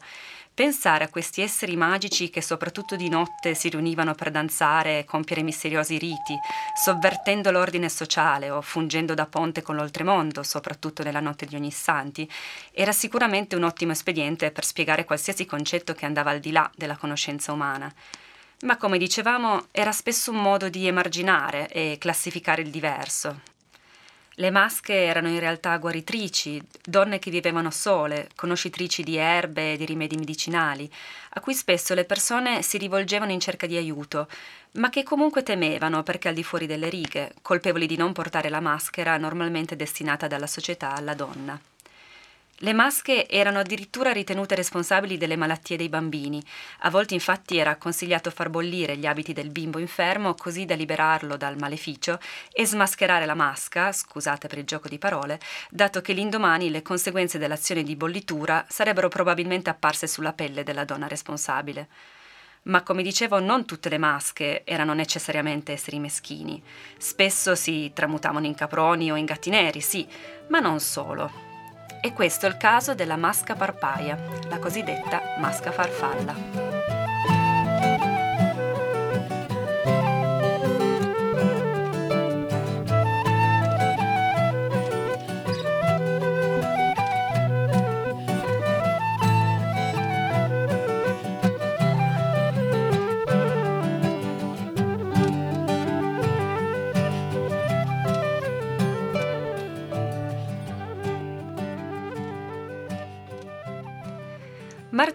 [0.54, 5.42] Pensare a questi esseri magici che soprattutto di notte si riunivano per danzare e compiere
[5.42, 6.38] misteriosi riti,
[6.76, 12.30] sovvertendo l'ordine sociale o fungendo da ponte con l'oltremondo, soprattutto nella notte di ogni santi,
[12.72, 16.96] era sicuramente un ottimo espediente per spiegare qualsiasi concetto che andava al di là della
[16.96, 17.92] conoscenza umana
[18.60, 23.54] ma come dicevamo era spesso un modo di emarginare e classificare il diverso.
[24.38, 29.86] Le masche erano in realtà guaritrici, donne che vivevano sole, conoscitrici di erbe e di
[29.86, 30.90] rimedi medicinali,
[31.30, 34.28] a cui spesso le persone si rivolgevano in cerca di aiuto,
[34.72, 38.60] ma che comunque temevano perché al di fuori delle righe, colpevoli di non portare la
[38.60, 41.58] maschera normalmente destinata dalla società alla donna.
[42.60, 46.42] Le masche erano addirittura ritenute responsabili delle malattie dei bambini.
[46.80, 51.36] A volte infatti era consigliato far bollire gli abiti del bimbo infermo così da liberarlo
[51.36, 52.18] dal maleficio
[52.50, 55.38] e smascherare la masca, scusate per il gioco di parole,
[55.68, 61.08] dato che l'indomani le conseguenze dell'azione di bollitura sarebbero probabilmente apparse sulla pelle della donna
[61.08, 61.88] responsabile.
[62.62, 66.60] Ma come dicevo, non tutte le masche erano necessariamente esseri meschini.
[66.96, 70.08] Spesso si tramutavano in caproni o in gatti neri, sì,
[70.48, 71.45] ma non solo.
[72.00, 74.18] E questo è il caso della masca parpaia,
[74.48, 76.95] la cosiddetta masca farfalla.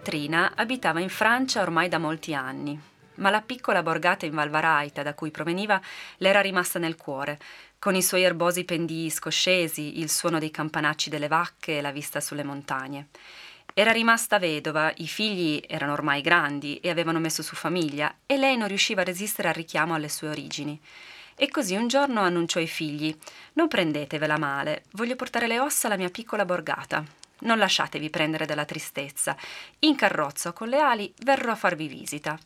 [0.02, 2.78] Martrina abitava in Francia ormai da molti anni,
[3.18, 5.80] ma la piccola borgata in Valvaraita da cui proveniva
[6.18, 7.38] le era rimasta nel cuore,
[7.78, 12.20] con i suoi erbosi pendii scoscesi, il suono dei campanacci delle vacche e la vista
[12.20, 13.10] sulle montagne.
[13.76, 18.58] Era rimasta vedova, i figli erano ormai grandi e avevano messo su famiglia, e lei
[18.58, 20.82] non riusciva a resistere al richiamo alle sue origini.
[21.36, 23.16] E così un giorno annunciò ai figli:
[23.54, 27.21] Non prendetevela male, voglio portare le ossa alla mia piccola borgata.
[27.42, 29.36] Non lasciatevi prendere dalla tristezza.
[29.80, 32.38] In carrozza con le ali verrò a farvi visita.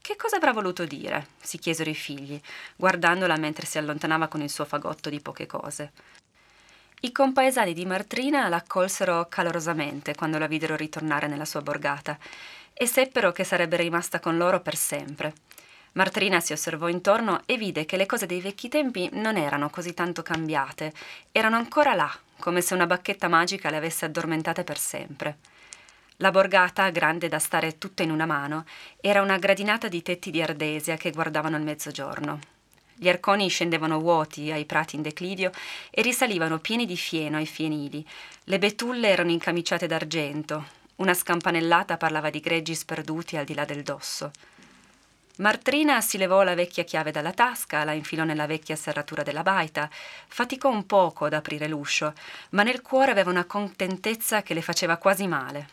[0.00, 1.28] Che cosa avrà voluto dire?
[1.40, 2.40] si chiesero i figli,
[2.76, 5.92] guardandola mentre si allontanava con il suo fagotto di poche cose.
[7.00, 12.18] I compaesani di Martrina l'accolsero calorosamente quando la videro ritornare nella sua borgata
[12.72, 15.34] e seppero che sarebbe rimasta con loro per sempre.
[15.92, 19.92] Martrina si osservò intorno e vide che le cose dei vecchi tempi non erano così
[19.92, 20.92] tanto cambiate,
[21.32, 25.38] erano ancora là, come se una bacchetta magica le avesse addormentate per sempre.
[26.16, 28.64] La borgata, grande da stare tutta in una mano,
[29.00, 32.40] era una gradinata di tetti di ardesia che guardavano il mezzogiorno.
[32.94, 35.50] Gli arconi scendevano vuoti ai prati in declivio
[35.88, 38.06] e risalivano pieni di fieno ai fienili.
[38.44, 40.66] Le betulle erano incamiciate d'argento.
[40.96, 44.30] Una scampanellata parlava di greggi sperduti al di là del dosso.
[45.40, 49.88] Martrina si levò la vecchia chiave dalla tasca, la infilò nella vecchia serratura della baita,
[49.90, 52.12] faticò un poco ad aprire l'uscio,
[52.50, 55.68] ma nel cuore aveva una contentezza che le faceva quasi male.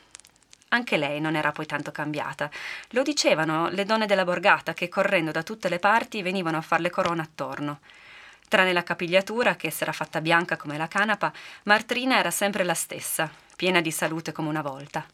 [0.70, 2.50] Anche lei non era poi tanto cambiata.
[2.92, 6.90] Lo dicevano le donne della borgata che correndo da tutte le parti venivano a farle
[6.90, 7.80] corona attorno.
[8.48, 13.30] Tranne la capigliatura, che s'era fatta bianca come la canapa, Martrina era sempre la stessa,
[13.58, 15.06] piena di salute come una volta.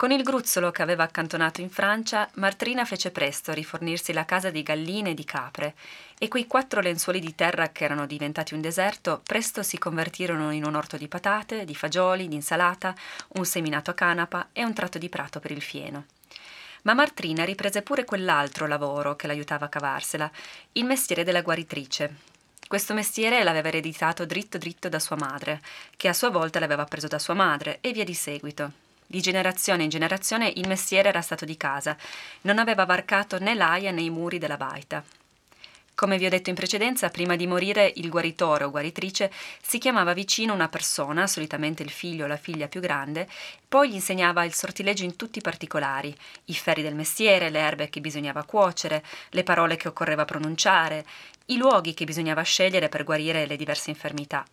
[0.00, 4.48] Con il gruzzolo che aveva accantonato in Francia, Martrina fece presto a rifornirsi la casa
[4.48, 5.74] di galline e di capre,
[6.18, 10.64] e quei quattro lenzuoli di terra che erano diventati un deserto presto si convertirono in
[10.64, 12.94] un orto di patate, di fagioli, di insalata,
[13.34, 16.06] un seminato a canapa e un tratto di prato per il fieno.
[16.84, 20.30] Ma Martrina riprese pure quell'altro lavoro che l'aiutava a cavarsela,
[20.72, 22.14] il mestiere della guaritrice.
[22.66, 25.60] Questo mestiere l'aveva ereditato dritto dritto da sua madre,
[25.94, 28.88] che a sua volta l'aveva preso da sua madre, e via di seguito.
[29.10, 31.96] Di generazione in generazione il mestiere era stato di casa,
[32.42, 35.02] non aveva varcato né l'aia né i muri della baita.
[35.96, 40.12] Come vi ho detto in precedenza, prima di morire il guaritore o guaritrice si chiamava
[40.12, 43.28] vicino una persona, solitamente il figlio o la figlia più grande,
[43.68, 47.90] poi gli insegnava il sortileggio in tutti i particolari, i ferri del mestiere, le erbe
[47.90, 51.04] che bisognava cuocere, le parole che occorreva pronunciare,
[51.46, 54.46] i luoghi che bisognava scegliere per guarire le diverse infermità.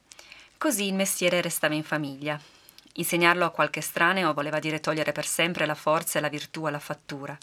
[0.58, 2.57] Così il mestiere restava in famiglia.
[2.98, 6.80] Insegnarlo a qualche estraneo voleva dire togliere per sempre la forza e la virtù alla
[6.80, 7.38] fattura.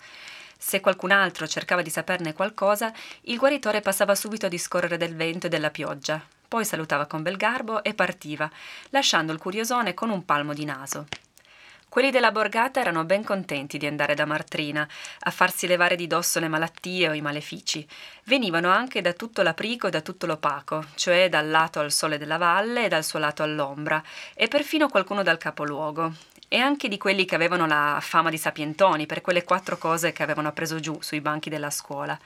[0.56, 5.46] Se qualcun altro cercava di saperne qualcosa, il guaritore passava subito a discorrere del vento
[5.46, 8.50] e della pioggia, poi salutava con bel garbo e partiva,
[8.90, 11.06] lasciando il curiosone con un palmo di naso.
[11.94, 14.84] Quelli della borgata erano ben contenti di andare da Martrina
[15.20, 17.86] a farsi levare di dosso le malattie o i malefici.
[18.24, 22.36] Venivano anche da tutto l'aprico e da tutto l'opaco, cioè dal lato al sole della
[22.36, 24.02] valle e dal suo lato all'ombra,
[24.34, 26.12] e perfino qualcuno dal capoluogo,
[26.48, 30.24] e anche di quelli che avevano la fama di sapientoni per quelle quattro cose che
[30.24, 32.18] avevano preso giù sui banchi della scuola.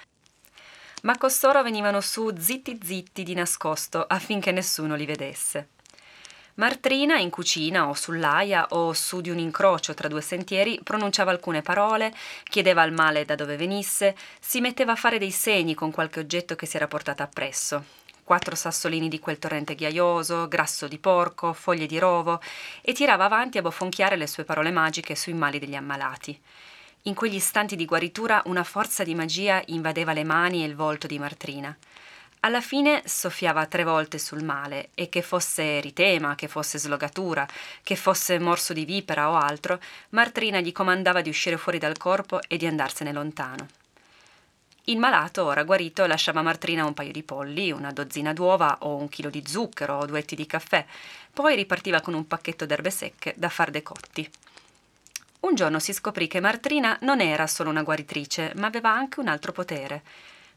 [1.02, 5.68] Ma costoro venivano su zitti zitti di nascosto affinché nessuno li vedesse.
[6.58, 11.62] Martrina in cucina o sull'aia o su di un incrocio tra due sentieri pronunciava alcune
[11.62, 16.18] parole, chiedeva al male da dove venisse, si metteva a fare dei segni con qualche
[16.18, 17.84] oggetto che si era portata appresso.
[18.24, 22.40] Quattro sassolini di quel torrente ghiaioso, grasso di porco, foglie di rovo,
[22.82, 26.36] e tirava avanti a bofonchiare le sue parole magiche sui mali degli ammalati.
[27.02, 31.06] In quegli istanti di guaritura una forza di magia invadeva le mani e il volto
[31.06, 31.76] di Martrina.
[32.40, 37.46] Alla fine soffiava tre volte sul male e che fosse eritema, che fosse slogatura,
[37.82, 42.40] che fosse morso di vipera o altro, Martrina gli comandava di uscire fuori dal corpo
[42.46, 43.66] e di andarsene lontano.
[44.84, 48.96] Il malato, ora guarito, lasciava a Martrina un paio di polli, una dozzina d'uova o
[48.96, 50.86] un chilo di zucchero o due etti di caffè,
[51.32, 54.30] poi ripartiva con un pacchetto d'erbe secche da far decotti.
[55.40, 59.28] Un giorno si scoprì che Martrina non era solo una guaritrice, ma aveva anche un
[59.28, 60.02] altro potere.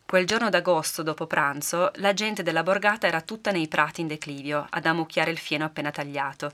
[0.06, 4.68] Quel giorno d'agosto, dopo pranzo, la gente della borgata era tutta nei prati in declivio,
[4.70, 6.52] ad ammucchiare il fieno appena tagliato.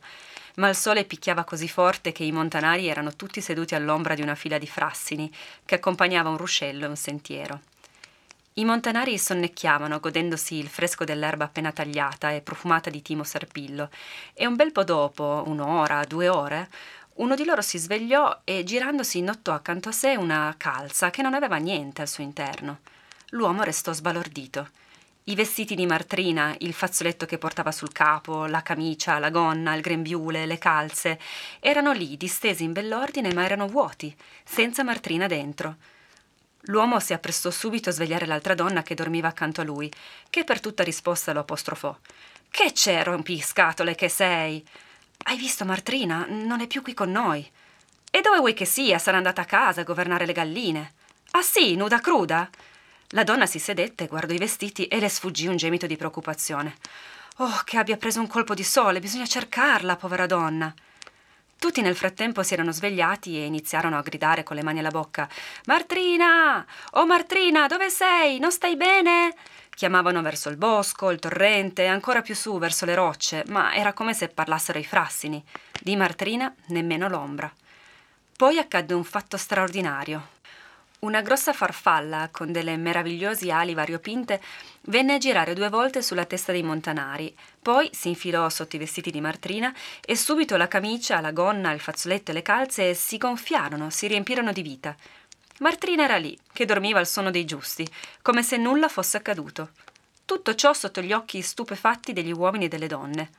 [0.55, 4.35] Ma il sole picchiava così forte che i montanari erano tutti seduti all'ombra di una
[4.35, 5.31] fila di frassini,
[5.65, 7.61] che accompagnava un ruscello e un sentiero.
[8.53, 13.89] I montanari sonnecchiavano, godendosi il fresco dell'erba appena tagliata e profumata di timo serpillo,
[14.33, 16.69] e un bel po' dopo, un'ora, due ore,
[17.17, 21.35] uno di loro si svegliò e girandosi notò accanto a sé una calza che non
[21.35, 22.79] aveva niente al suo interno.
[23.31, 24.69] L'uomo restò sbalordito.
[25.25, 29.81] I vestiti di Martrina, il fazzoletto che portava sul capo, la camicia, la gonna, il
[29.81, 31.19] grembiule, le calze,
[31.59, 35.75] erano lì, distesi in bell'ordine, ma erano vuoti, senza Martrina dentro.
[36.67, 39.91] L'uomo si apprestò subito a svegliare l'altra donna che dormiva accanto a lui,
[40.29, 41.93] che per tutta risposta lo apostrofò.
[42.49, 44.65] Che c'è, rompiscatole che sei?
[45.23, 46.25] Hai visto Martrina?
[46.29, 47.45] Non è più qui con noi.
[48.09, 48.97] E dove vuoi che sia?
[48.97, 50.93] Sarà andata a casa a governare le galline.
[51.31, 52.49] Ah sì, nuda cruda?
[53.11, 56.75] La donna si sedette, guardò i vestiti e le sfuggì un gemito di preoccupazione.
[57.37, 60.73] Oh, che abbia preso un colpo di sole, bisogna cercarla, povera donna.
[61.57, 65.27] Tutti nel frattempo si erano svegliati e iniziarono a gridare con le mani alla bocca.
[65.67, 66.65] Martrina!
[66.91, 68.39] Oh Martrina, dove sei?
[68.39, 69.33] Non stai bene?
[69.73, 74.13] Chiamavano verso il bosco, il torrente, ancora più su, verso le rocce, ma era come
[74.13, 75.41] se parlassero i frassini.
[75.79, 77.49] Di Martrina nemmeno l'ombra.
[78.35, 80.35] Poi accadde un fatto straordinario.
[80.99, 84.41] Una grossa farfalla, con delle meravigliose ali variopinte,
[84.85, 89.11] venne a girare due volte sulla testa dei montanari, poi si infilò sotto i vestiti
[89.11, 89.71] di Martrina
[90.03, 94.51] e subito la camicia, la gonna, il fazzoletto e le calze si gonfiarono, si riempirono
[94.51, 94.95] di vita.
[95.59, 97.87] Martrina era lì, che dormiva al sonno dei giusti,
[98.23, 99.69] come se nulla fosse accaduto.
[100.25, 103.29] Tutto ciò sotto gli occhi stupefatti degli uomini e delle donne.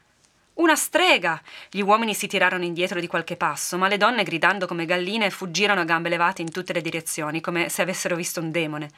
[0.59, 1.41] Una strega!
[1.71, 5.83] Gli uomini si tirarono indietro di qualche passo, ma le donne, gridando come galline, fuggirono
[5.83, 8.91] a gambe levate in tutte le direzioni, come se avessero visto un demone.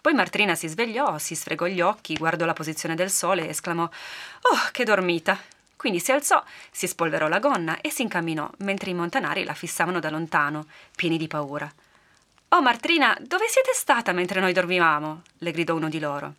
[0.00, 3.84] Poi Martrina si svegliò, si sfregò gli occhi, guardò la posizione del sole e esclamò:
[3.84, 5.38] Oh, che dormita!
[5.76, 10.00] Quindi si alzò, si spolverò la gonna e si incamminò, mentre i montanari la fissavano
[10.00, 10.66] da lontano,
[10.96, 11.72] pieni di paura.
[12.48, 15.22] Oh Martrina, dove siete stata mentre noi dormivamo?
[15.38, 16.34] le gridò uno di loro.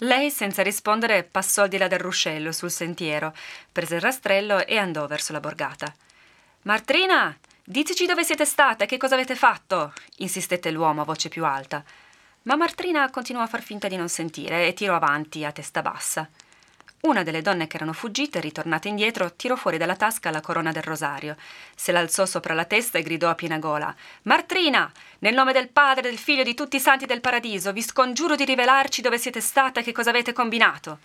[0.00, 3.34] Lei, senza rispondere, passò al di là del ruscello sul sentiero,
[3.72, 5.94] prese il rastrello e andò verso la borgata.
[6.62, 7.34] Martrina,
[7.64, 11.82] diteci dove siete stata e che cosa avete fatto, insistette l'uomo a voce più alta.
[12.42, 16.28] Ma Martrina continuò a far finta di non sentire e tirò avanti a testa bassa.
[17.06, 20.82] Una delle donne che erano fuggite, ritornate indietro, tirò fuori dalla tasca la corona del
[20.82, 21.36] rosario,
[21.72, 24.90] se l'alzò sopra la testa e gridò a piena gola: Martrina,
[25.20, 28.34] nel nome del Padre, del Figlio e di tutti i santi del paradiso, vi scongiuro
[28.34, 30.98] di rivelarci dove siete stata e che cosa avete combinato.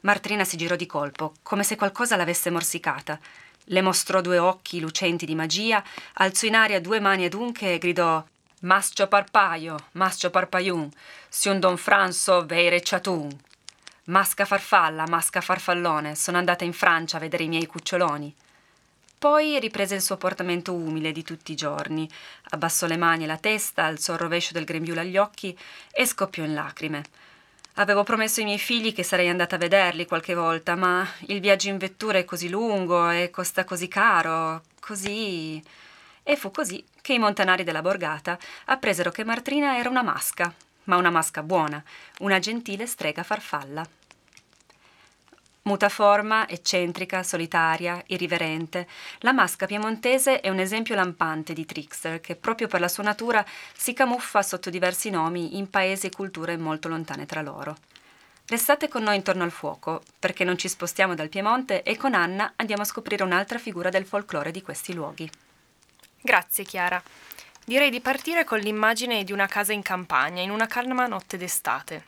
[0.00, 3.18] Martrina si girò di colpo, come se qualcosa l'avesse morsicata.
[3.64, 5.82] Le mostrò due occhi lucenti di magia,
[6.14, 8.22] alzò in aria due mani adunche e gridò:
[8.60, 10.90] Mascio parpaio, mascio parpaiun,
[11.26, 13.50] siun don Franso veire ciatun.
[14.04, 18.34] Masca farfalla, masca farfallone, sono andata in Francia a vedere i miei cuccioloni.
[19.16, 22.10] Poi riprese il suo portamento umile di tutti i giorni,
[22.50, 25.56] abbassò le mani e la testa, alzò il rovescio del grembiule agli occhi
[25.92, 27.04] e scoppiò in lacrime.
[27.74, 31.68] Avevo promesso ai miei figli che sarei andata a vederli qualche volta, ma il viaggio
[31.68, 35.62] in vettura è così lungo e costa così caro, così.
[36.24, 40.52] E fu così che i montanari della borgata appresero che Martrina era una masca,
[40.84, 41.82] ma una masca buona,
[42.20, 43.86] una gentile strega farfalla.
[45.64, 48.88] Mutaforma, eccentrica, solitaria, irriverente,
[49.20, 53.44] la masca piemontese è un esempio lampante di trickster che proprio per la sua natura
[53.72, 57.76] si camuffa sotto diversi nomi in paesi e culture molto lontane tra loro.
[58.46, 62.54] Restate con noi intorno al fuoco, perché non ci spostiamo dal Piemonte e con Anna
[62.56, 65.30] andiamo a scoprire un'altra figura del folklore di questi luoghi.
[66.20, 67.00] Grazie Chiara.
[67.64, 72.06] Direi di partire con l'immagine di una casa in campagna, in una calma notte d'estate.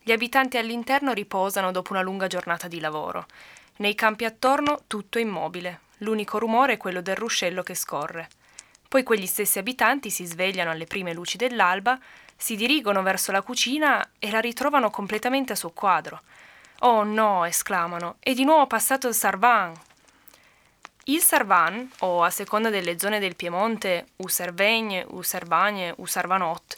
[0.00, 3.26] Gli abitanti all'interno riposano dopo una lunga giornata di lavoro.
[3.78, 8.28] Nei campi attorno tutto è immobile, l'unico rumore è quello del ruscello che scorre.
[8.88, 11.98] Poi quegli stessi abitanti si svegliano alle prime luci dell'alba,
[12.36, 16.22] si dirigono verso la cucina e la ritrovano completamente a suo quadro.
[16.80, 19.74] Oh no, esclamano, è di nuovo passato il Sarvan,
[21.08, 26.74] il Sarvan, o a seconda delle zone del Piemonte, Uservegne, Uservagne, Usarvanot,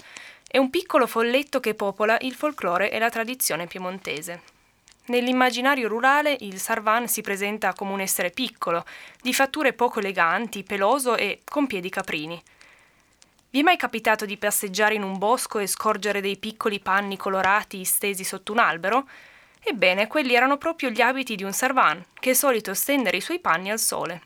[0.47, 4.43] è un piccolo folletto che popola il folklore e la tradizione piemontese.
[5.07, 8.85] Nell'immaginario rurale il Sarvan si presenta come un essere piccolo,
[9.21, 12.41] di fatture poco eleganti, peloso e con piedi caprini.
[13.51, 17.83] Vi è mai capitato di passeggiare in un bosco e scorgere dei piccoli panni colorati
[17.83, 19.09] stesi sotto un albero?
[19.63, 23.41] Ebbene, quelli erano proprio gli abiti di un sarvan, che è solito stendere i suoi
[23.41, 24.23] panni al sole.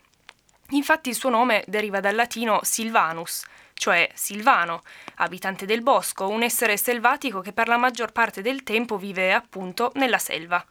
[0.70, 4.82] Infatti il suo nome deriva dal latino silvanus, cioè silvano,
[5.16, 9.93] abitante del bosco, un essere selvatico che per la maggior parte del tempo vive appunto
[9.97, 10.64] nella selva.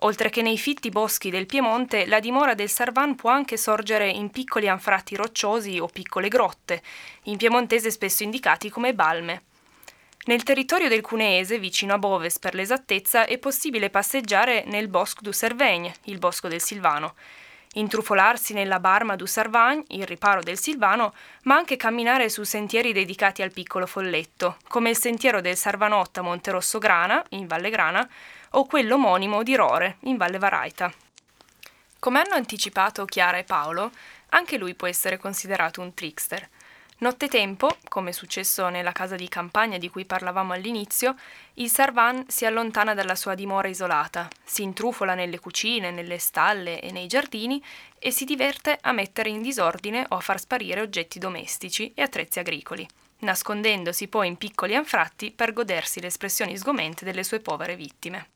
[0.00, 4.30] Oltre che nei fitti boschi del Piemonte, la dimora del Sarvan può anche sorgere in
[4.30, 6.82] piccoli anfratti rocciosi o piccole grotte,
[7.24, 9.44] in piemontese spesso indicati come balme.
[10.26, 15.32] Nel territorio del Cuneese, vicino a Boves per l'esattezza, è possibile passeggiare nel Bosque du
[15.32, 17.14] Cervegne, il bosco del Silvano,
[17.74, 21.14] intrufolarsi nella Barma du Sarvagne, il riparo del Silvano,
[21.44, 26.80] ma anche camminare su sentieri dedicati al piccolo folletto, come il sentiero del Sarvanotta Monterosso
[26.80, 28.08] Grana, in Valle Grana,
[28.50, 30.92] o quello omonimo di Rore, in Valle Varaita.
[32.00, 33.92] Come hanno anticipato Chiara e Paolo,
[34.30, 36.48] anche lui può essere considerato un trickster.
[36.98, 41.14] Nottetempo, come è successo nella casa di campagna di cui parlavamo all'inizio,
[41.54, 46.90] il Sarvan si allontana dalla sua dimora isolata, si intrufola nelle cucine, nelle stalle e
[46.92, 47.62] nei giardini
[47.98, 52.38] e si diverte a mettere in disordine o a far sparire oggetti domestici e attrezzi
[52.38, 52.88] agricoli,
[53.18, 58.28] nascondendosi poi in piccoli anfratti per godersi le espressioni sgomente delle sue povere vittime.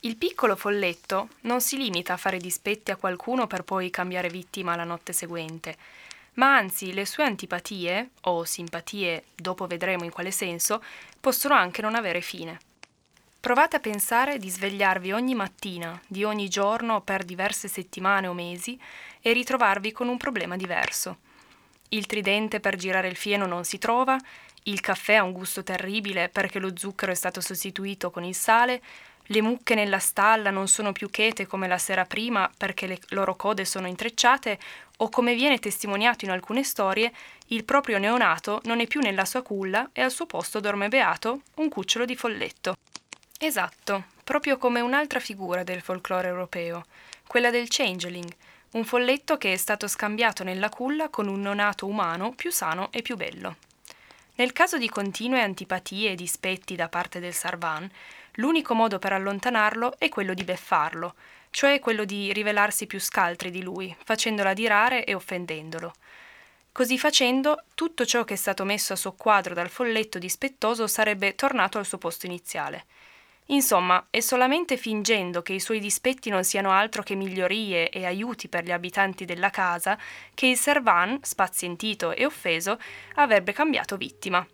[0.00, 4.76] Il piccolo folletto non si limita a fare dispetti a qualcuno per poi cambiare vittima
[4.76, 5.76] la notte seguente,
[6.36, 10.82] ma anzi le sue antipatie, o simpatie, dopo vedremo in quale senso,
[11.20, 12.58] possono anche non avere fine.
[13.40, 18.78] Provate a pensare di svegliarvi ogni mattina, di ogni giorno per diverse settimane o mesi
[19.20, 21.18] e ritrovarvi con un problema diverso.
[21.90, 24.18] Il tridente per girare il fieno non si trova,
[24.64, 28.82] il caffè ha un gusto terribile perché lo zucchero è stato sostituito con il sale,
[29.26, 33.34] le mucche nella stalla non sono più chete come la sera prima perché le loro
[33.34, 34.58] code sono intrecciate
[34.98, 37.12] o come viene testimoniato in alcune storie,
[37.48, 41.42] il proprio neonato non è più nella sua culla e al suo posto dorme beato
[41.56, 42.76] un cucciolo di folletto.
[43.38, 46.84] Esatto, proprio come un'altra figura del folklore europeo,
[47.26, 48.30] quella del changeling,
[48.72, 53.02] un folletto che è stato scambiato nella culla con un neonato umano più sano e
[53.02, 53.56] più bello.
[54.36, 57.90] Nel caso di continue antipatie e dispetti da parte del Sarvan,
[58.36, 61.14] L'unico modo per allontanarlo è quello di beffarlo,
[61.50, 65.94] cioè quello di rivelarsi più scaltri di lui, facendola adirare e offendendolo.
[66.72, 71.78] Così facendo, tutto ciò che è stato messo a soqquadro dal folletto dispettoso sarebbe tornato
[71.78, 72.84] al suo posto iniziale.
[73.46, 78.48] Insomma, è solamente fingendo che i suoi dispetti non siano altro che migliorie e aiuti
[78.48, 79.96] per gli abitanti della casa
[80.34, 82.78] che il servan, spazientito e offeso,
[83.14, 84.46] avrebbe cambiato vittima.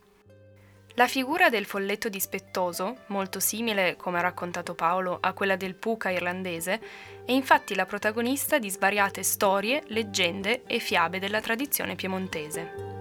[0.95, 6.11] La figura del folletto dispettoso, molto simile, come ha raccontato Paolo, a quella del puca
[6.11, 6.79] irlandese,
[7.25, 12.92] è infatti la protagonista di svariate storie, leggende e fiabe della tradizione piemontese.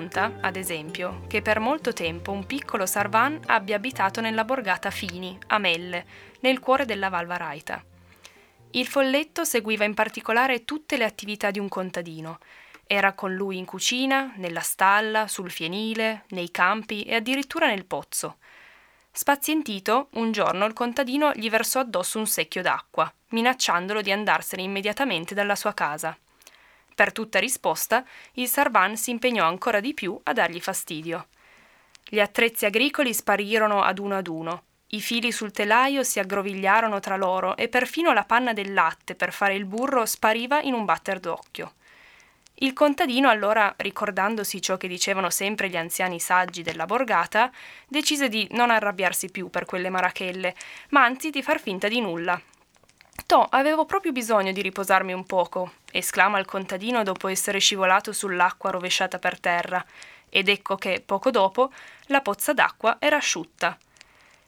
[0.00, 5.38] Racconta, ad esempio, che per molto tempo un piccolo Sarvan abbia abitato nella borgata Fini,
[5.48, 6.06] a Melle,
[6.40, 7.84] nel cuore della Val Varaita.
[8.70, 12.38] Il folletto seguiva in particolare tutte le attività di un contadino.
[12.86, 18.38] Era con lui in cucina, nella stalla, sul fienile, nei campi e addirittura nel pozzo.
[19.12, 25.34] Spazientito, un giorno il contadino gli versò addosso un secchio d'acqua, minacciandolo di andarsene immediatamente
[25.34, 26.16] dalla sua casa.
[27.00, 31.28] Per tutta risposta, il Sarvan si impegnò ancora di più a dargli fastidio.
[32.06, 37.16] Gli attrezzi agricoli sparirono ad uno ad uno, i fili sul telaio si aggrovigliarono tra
[37.16, 41.20] loro e perfino la panna del latte per fare il burro spariva in un batter
[41.20, 41.72] d'occhio.
[42.56, 47.50] Il contadino allora, ricordandosi ciò che dicevano sempre gli anziani saggi della borgata,
[47.88, 50.54] decise di non arrabbiarsi più per quelle marachelle,
[50.90, 52.38] ma anzi di far finta di nulla
[53.26, 58.70] To, avevo proprio bisogno di riposarmi un poco, esclama il contadino dopo essere scivolato sull'acqua
[58.70, 59.84] rovesciata per terra,
[60.28, 61.70] ed ecco che, poco dopo,
[62.06, 63.78] la pozza d'acqua era asciutta.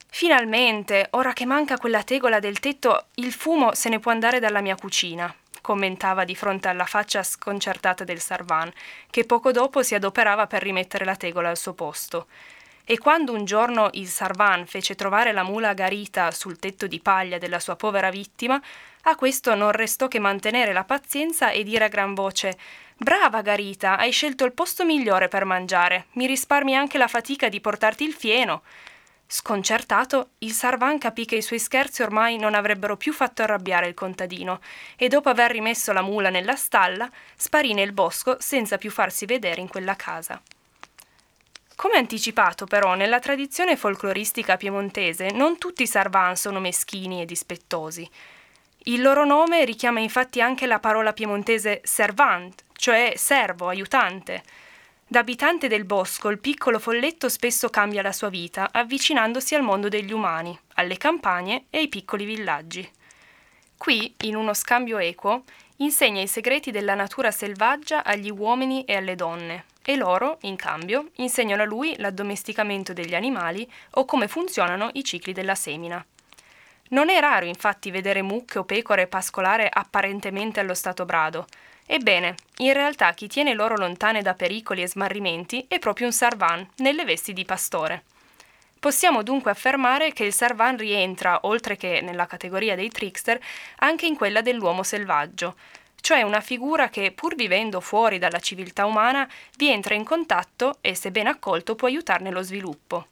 [0.09, 4.61] Finalmente, ora che manca quella tegola del tetto, il fumo se ne può andare dalla
[4.61, 8.71] mia cucina, commentava di fronte alla faccia sconcertata del Sarvan,
[9.11, 12.27] che poco dopo si adoperava per rimettere la tegola al suo posto.
[12.93, 17.39] E quando un giorno il Sarvan fece trovare la mula Garita sul tetto di paglia
[17.39, 18.61] della sua povera vittima,
[19.05, 22.59] a questo non restò che mantenere la pazienza e dire a gran voce
[22.99, 27.63] Brava Garita, hai scelto il posto migliore per mangiare, mi risparmi anche la fatica di
[27.63, 28.61] portarti il fieno.
[29.27, 33.95] Sconcertato, il Sarvan capì che i suoi scherzi ormai non avrebbero più fatto arrabbiare il
[33.95, 34.61] contadino
[34.97, 39.63] e dopo aver rimesso la mula nella stalla, sparì nel bosco senza più farsi vedere
[39.63, 40.39] in quella casa.
[41.83, 48.09] Come anticipato però, nella tradizione folcloristica piemontese non tutti i Sarvan sono meschini e dispettosi.
[48.85, 54.45] Il loro nome richiama infatti anche la parola piemontese servant, cioè servo, aiutante.
[55.09, 59.89] Da abitante del bosco, il piccolo folletto spesso cambia la sua vita, avvicinandosi al mondo
[59.89, 62.89] degli umani, alle campagne e ai piccoli villaggi.
[63.77, 65.43] Qui, in uno scambio equo,
[65.79, 71.11] insegna i segreti della natura selvaggia agli uomini e alle donne, e loro, in cambio,
[71.17, 76.05] insegnano a lui l'addomesticamento degli animali o come funzionano i cicli della semina.
[76.91, 81.47] Non è raro infatti vedere mucche o pecore pascolare apparentemente allo stato brado.
[81.87, 86.67] Ebbene, in realtà chi tiene loro lontane da pericoli e smarrimenti è proprio un sarvan
[86.77, 88.05] nelle vesti di pastore.
[88.79, 93.41] Possiamo dunque affermare che il sarvan rientra, oltre che nella categoria dei trickster,
[93.77, 95.55] anche in quella dell'uomo selvaggio,
[96.03, 99.27] cioè una figura che, pur vivendo fuori dalla civiltà umana,
[99.57, 103.07] vi entra in contatto e, se ben accolto, può aiutarne lo sviluppo.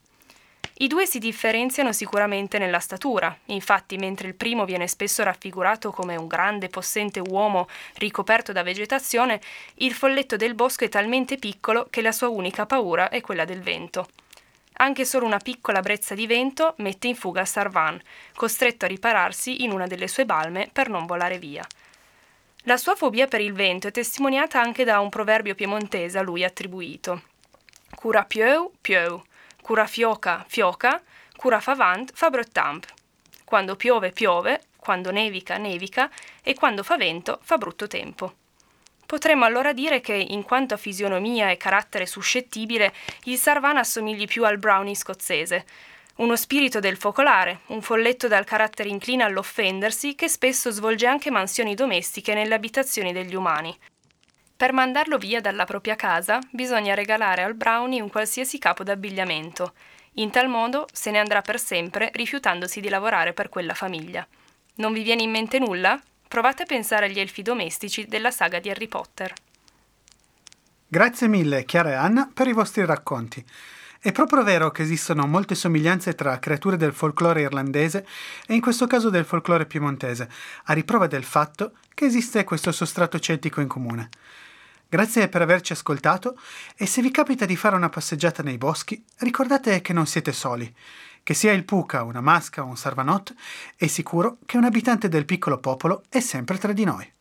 [0.78, 6.16] I due si differenziano sicuramente nella statura, infatti mentre il primo viene spesso raffigurato come
[6.16, 9.41] un grande possente uomo ricoperto da vegetazione,
[9.74, 13.61] il folletto del bosco è talmente piccolo che la sua unica paura è quella del
[13.61, 14.09] vento.
[14.78, 18.01] Anche solo una piccola brezza di vento mette in fuga Sarvan,
[18.34, 21.64] costretto a ripararsi in una delle sue balme per non volare via.
[22.70, 26.44] La sua fobia per il vento è testimoniata anche da un proverbio piemontese a lui
[26.44, 27.22] attribuito.
[27.96, 29.20] Cura pieu, pieu,
[29.60, 31.02] cura fioca, fioca,
[31.34, 32.86] cura favant, fa bruttamp.
[33.42, 36.08] Quando piove, piove, quando nevica, nevica
[36.44, 38.34] e quando fa vento, fa brutto tempo.
[39.04, 42.94] Potremmo allora dire che, in quanto a fisionomia e carattere suscettibile,
[43.24, 45.66] il Sarvan assomigli più al brownie scozzese,
[46.20, 51.74] Uno spirito del focolare, un folletto dal carattere inclina all'offendersi che spesso svolge anche mansioni
[51.74, 53.74] domestiche nelle abitazioni degli umani.
[54.54, 59.72] Per mandarlo via dalla propria casa bisogna regalare al brownie un qualsiasi capo d'abbigliamento.
[60.14, 64.26] In tal modo se ne andrà per sempre rifiutandosi di lavorare per quella famiglia.
[64.74, 65.98] Non vi viene in mente nulla?
[66.28, 69.32] Provate a pensare agli elfi domestici della saga di Harry Potter.
[70.86, 73.42] Grazie mille Chiara e Anna per i vostri racconti.
[74.03, 78.07] È proprio vero che esistono molte somiglianze tra creature del folklore irlandese
[78.46, 80.26] e in questo caso del folklore piemontese,
[80.64, 84.09] a riprova del fatto che esiste questo sostrato celtico in comune.
[84.88, 86.40] Grazie per averci ascoltato
[86.76, 90.74] e se vi capita di fare una passeggiata nei boschi, ricordate che non siete soli.
[91.22, 93.34] Che sia il Puca, una masca o un Sarvanot,
[93.76, 97.12] è sicuro che un abitante del piccolo popolo è sempre tra di noi.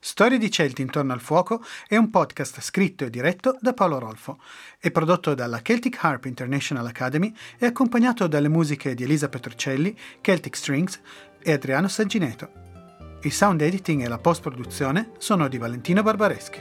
[0.00, 4.38] Storie di Celti intorno al fuoco è un podcast scritto e diretto da Paolo Rolfo.
[4.78, 10.56] È prodotto dalla Celtic Harp International Academy e accompagnato dalle musiche di Elisa Petrocelli, Celtic
[10.56, 11.00] Strings
[11.42, 12.48] e Adriano Saggineto.
[13.22, 16.60] Il sound editing e la post-produzione sono di Valentino Barbareschi.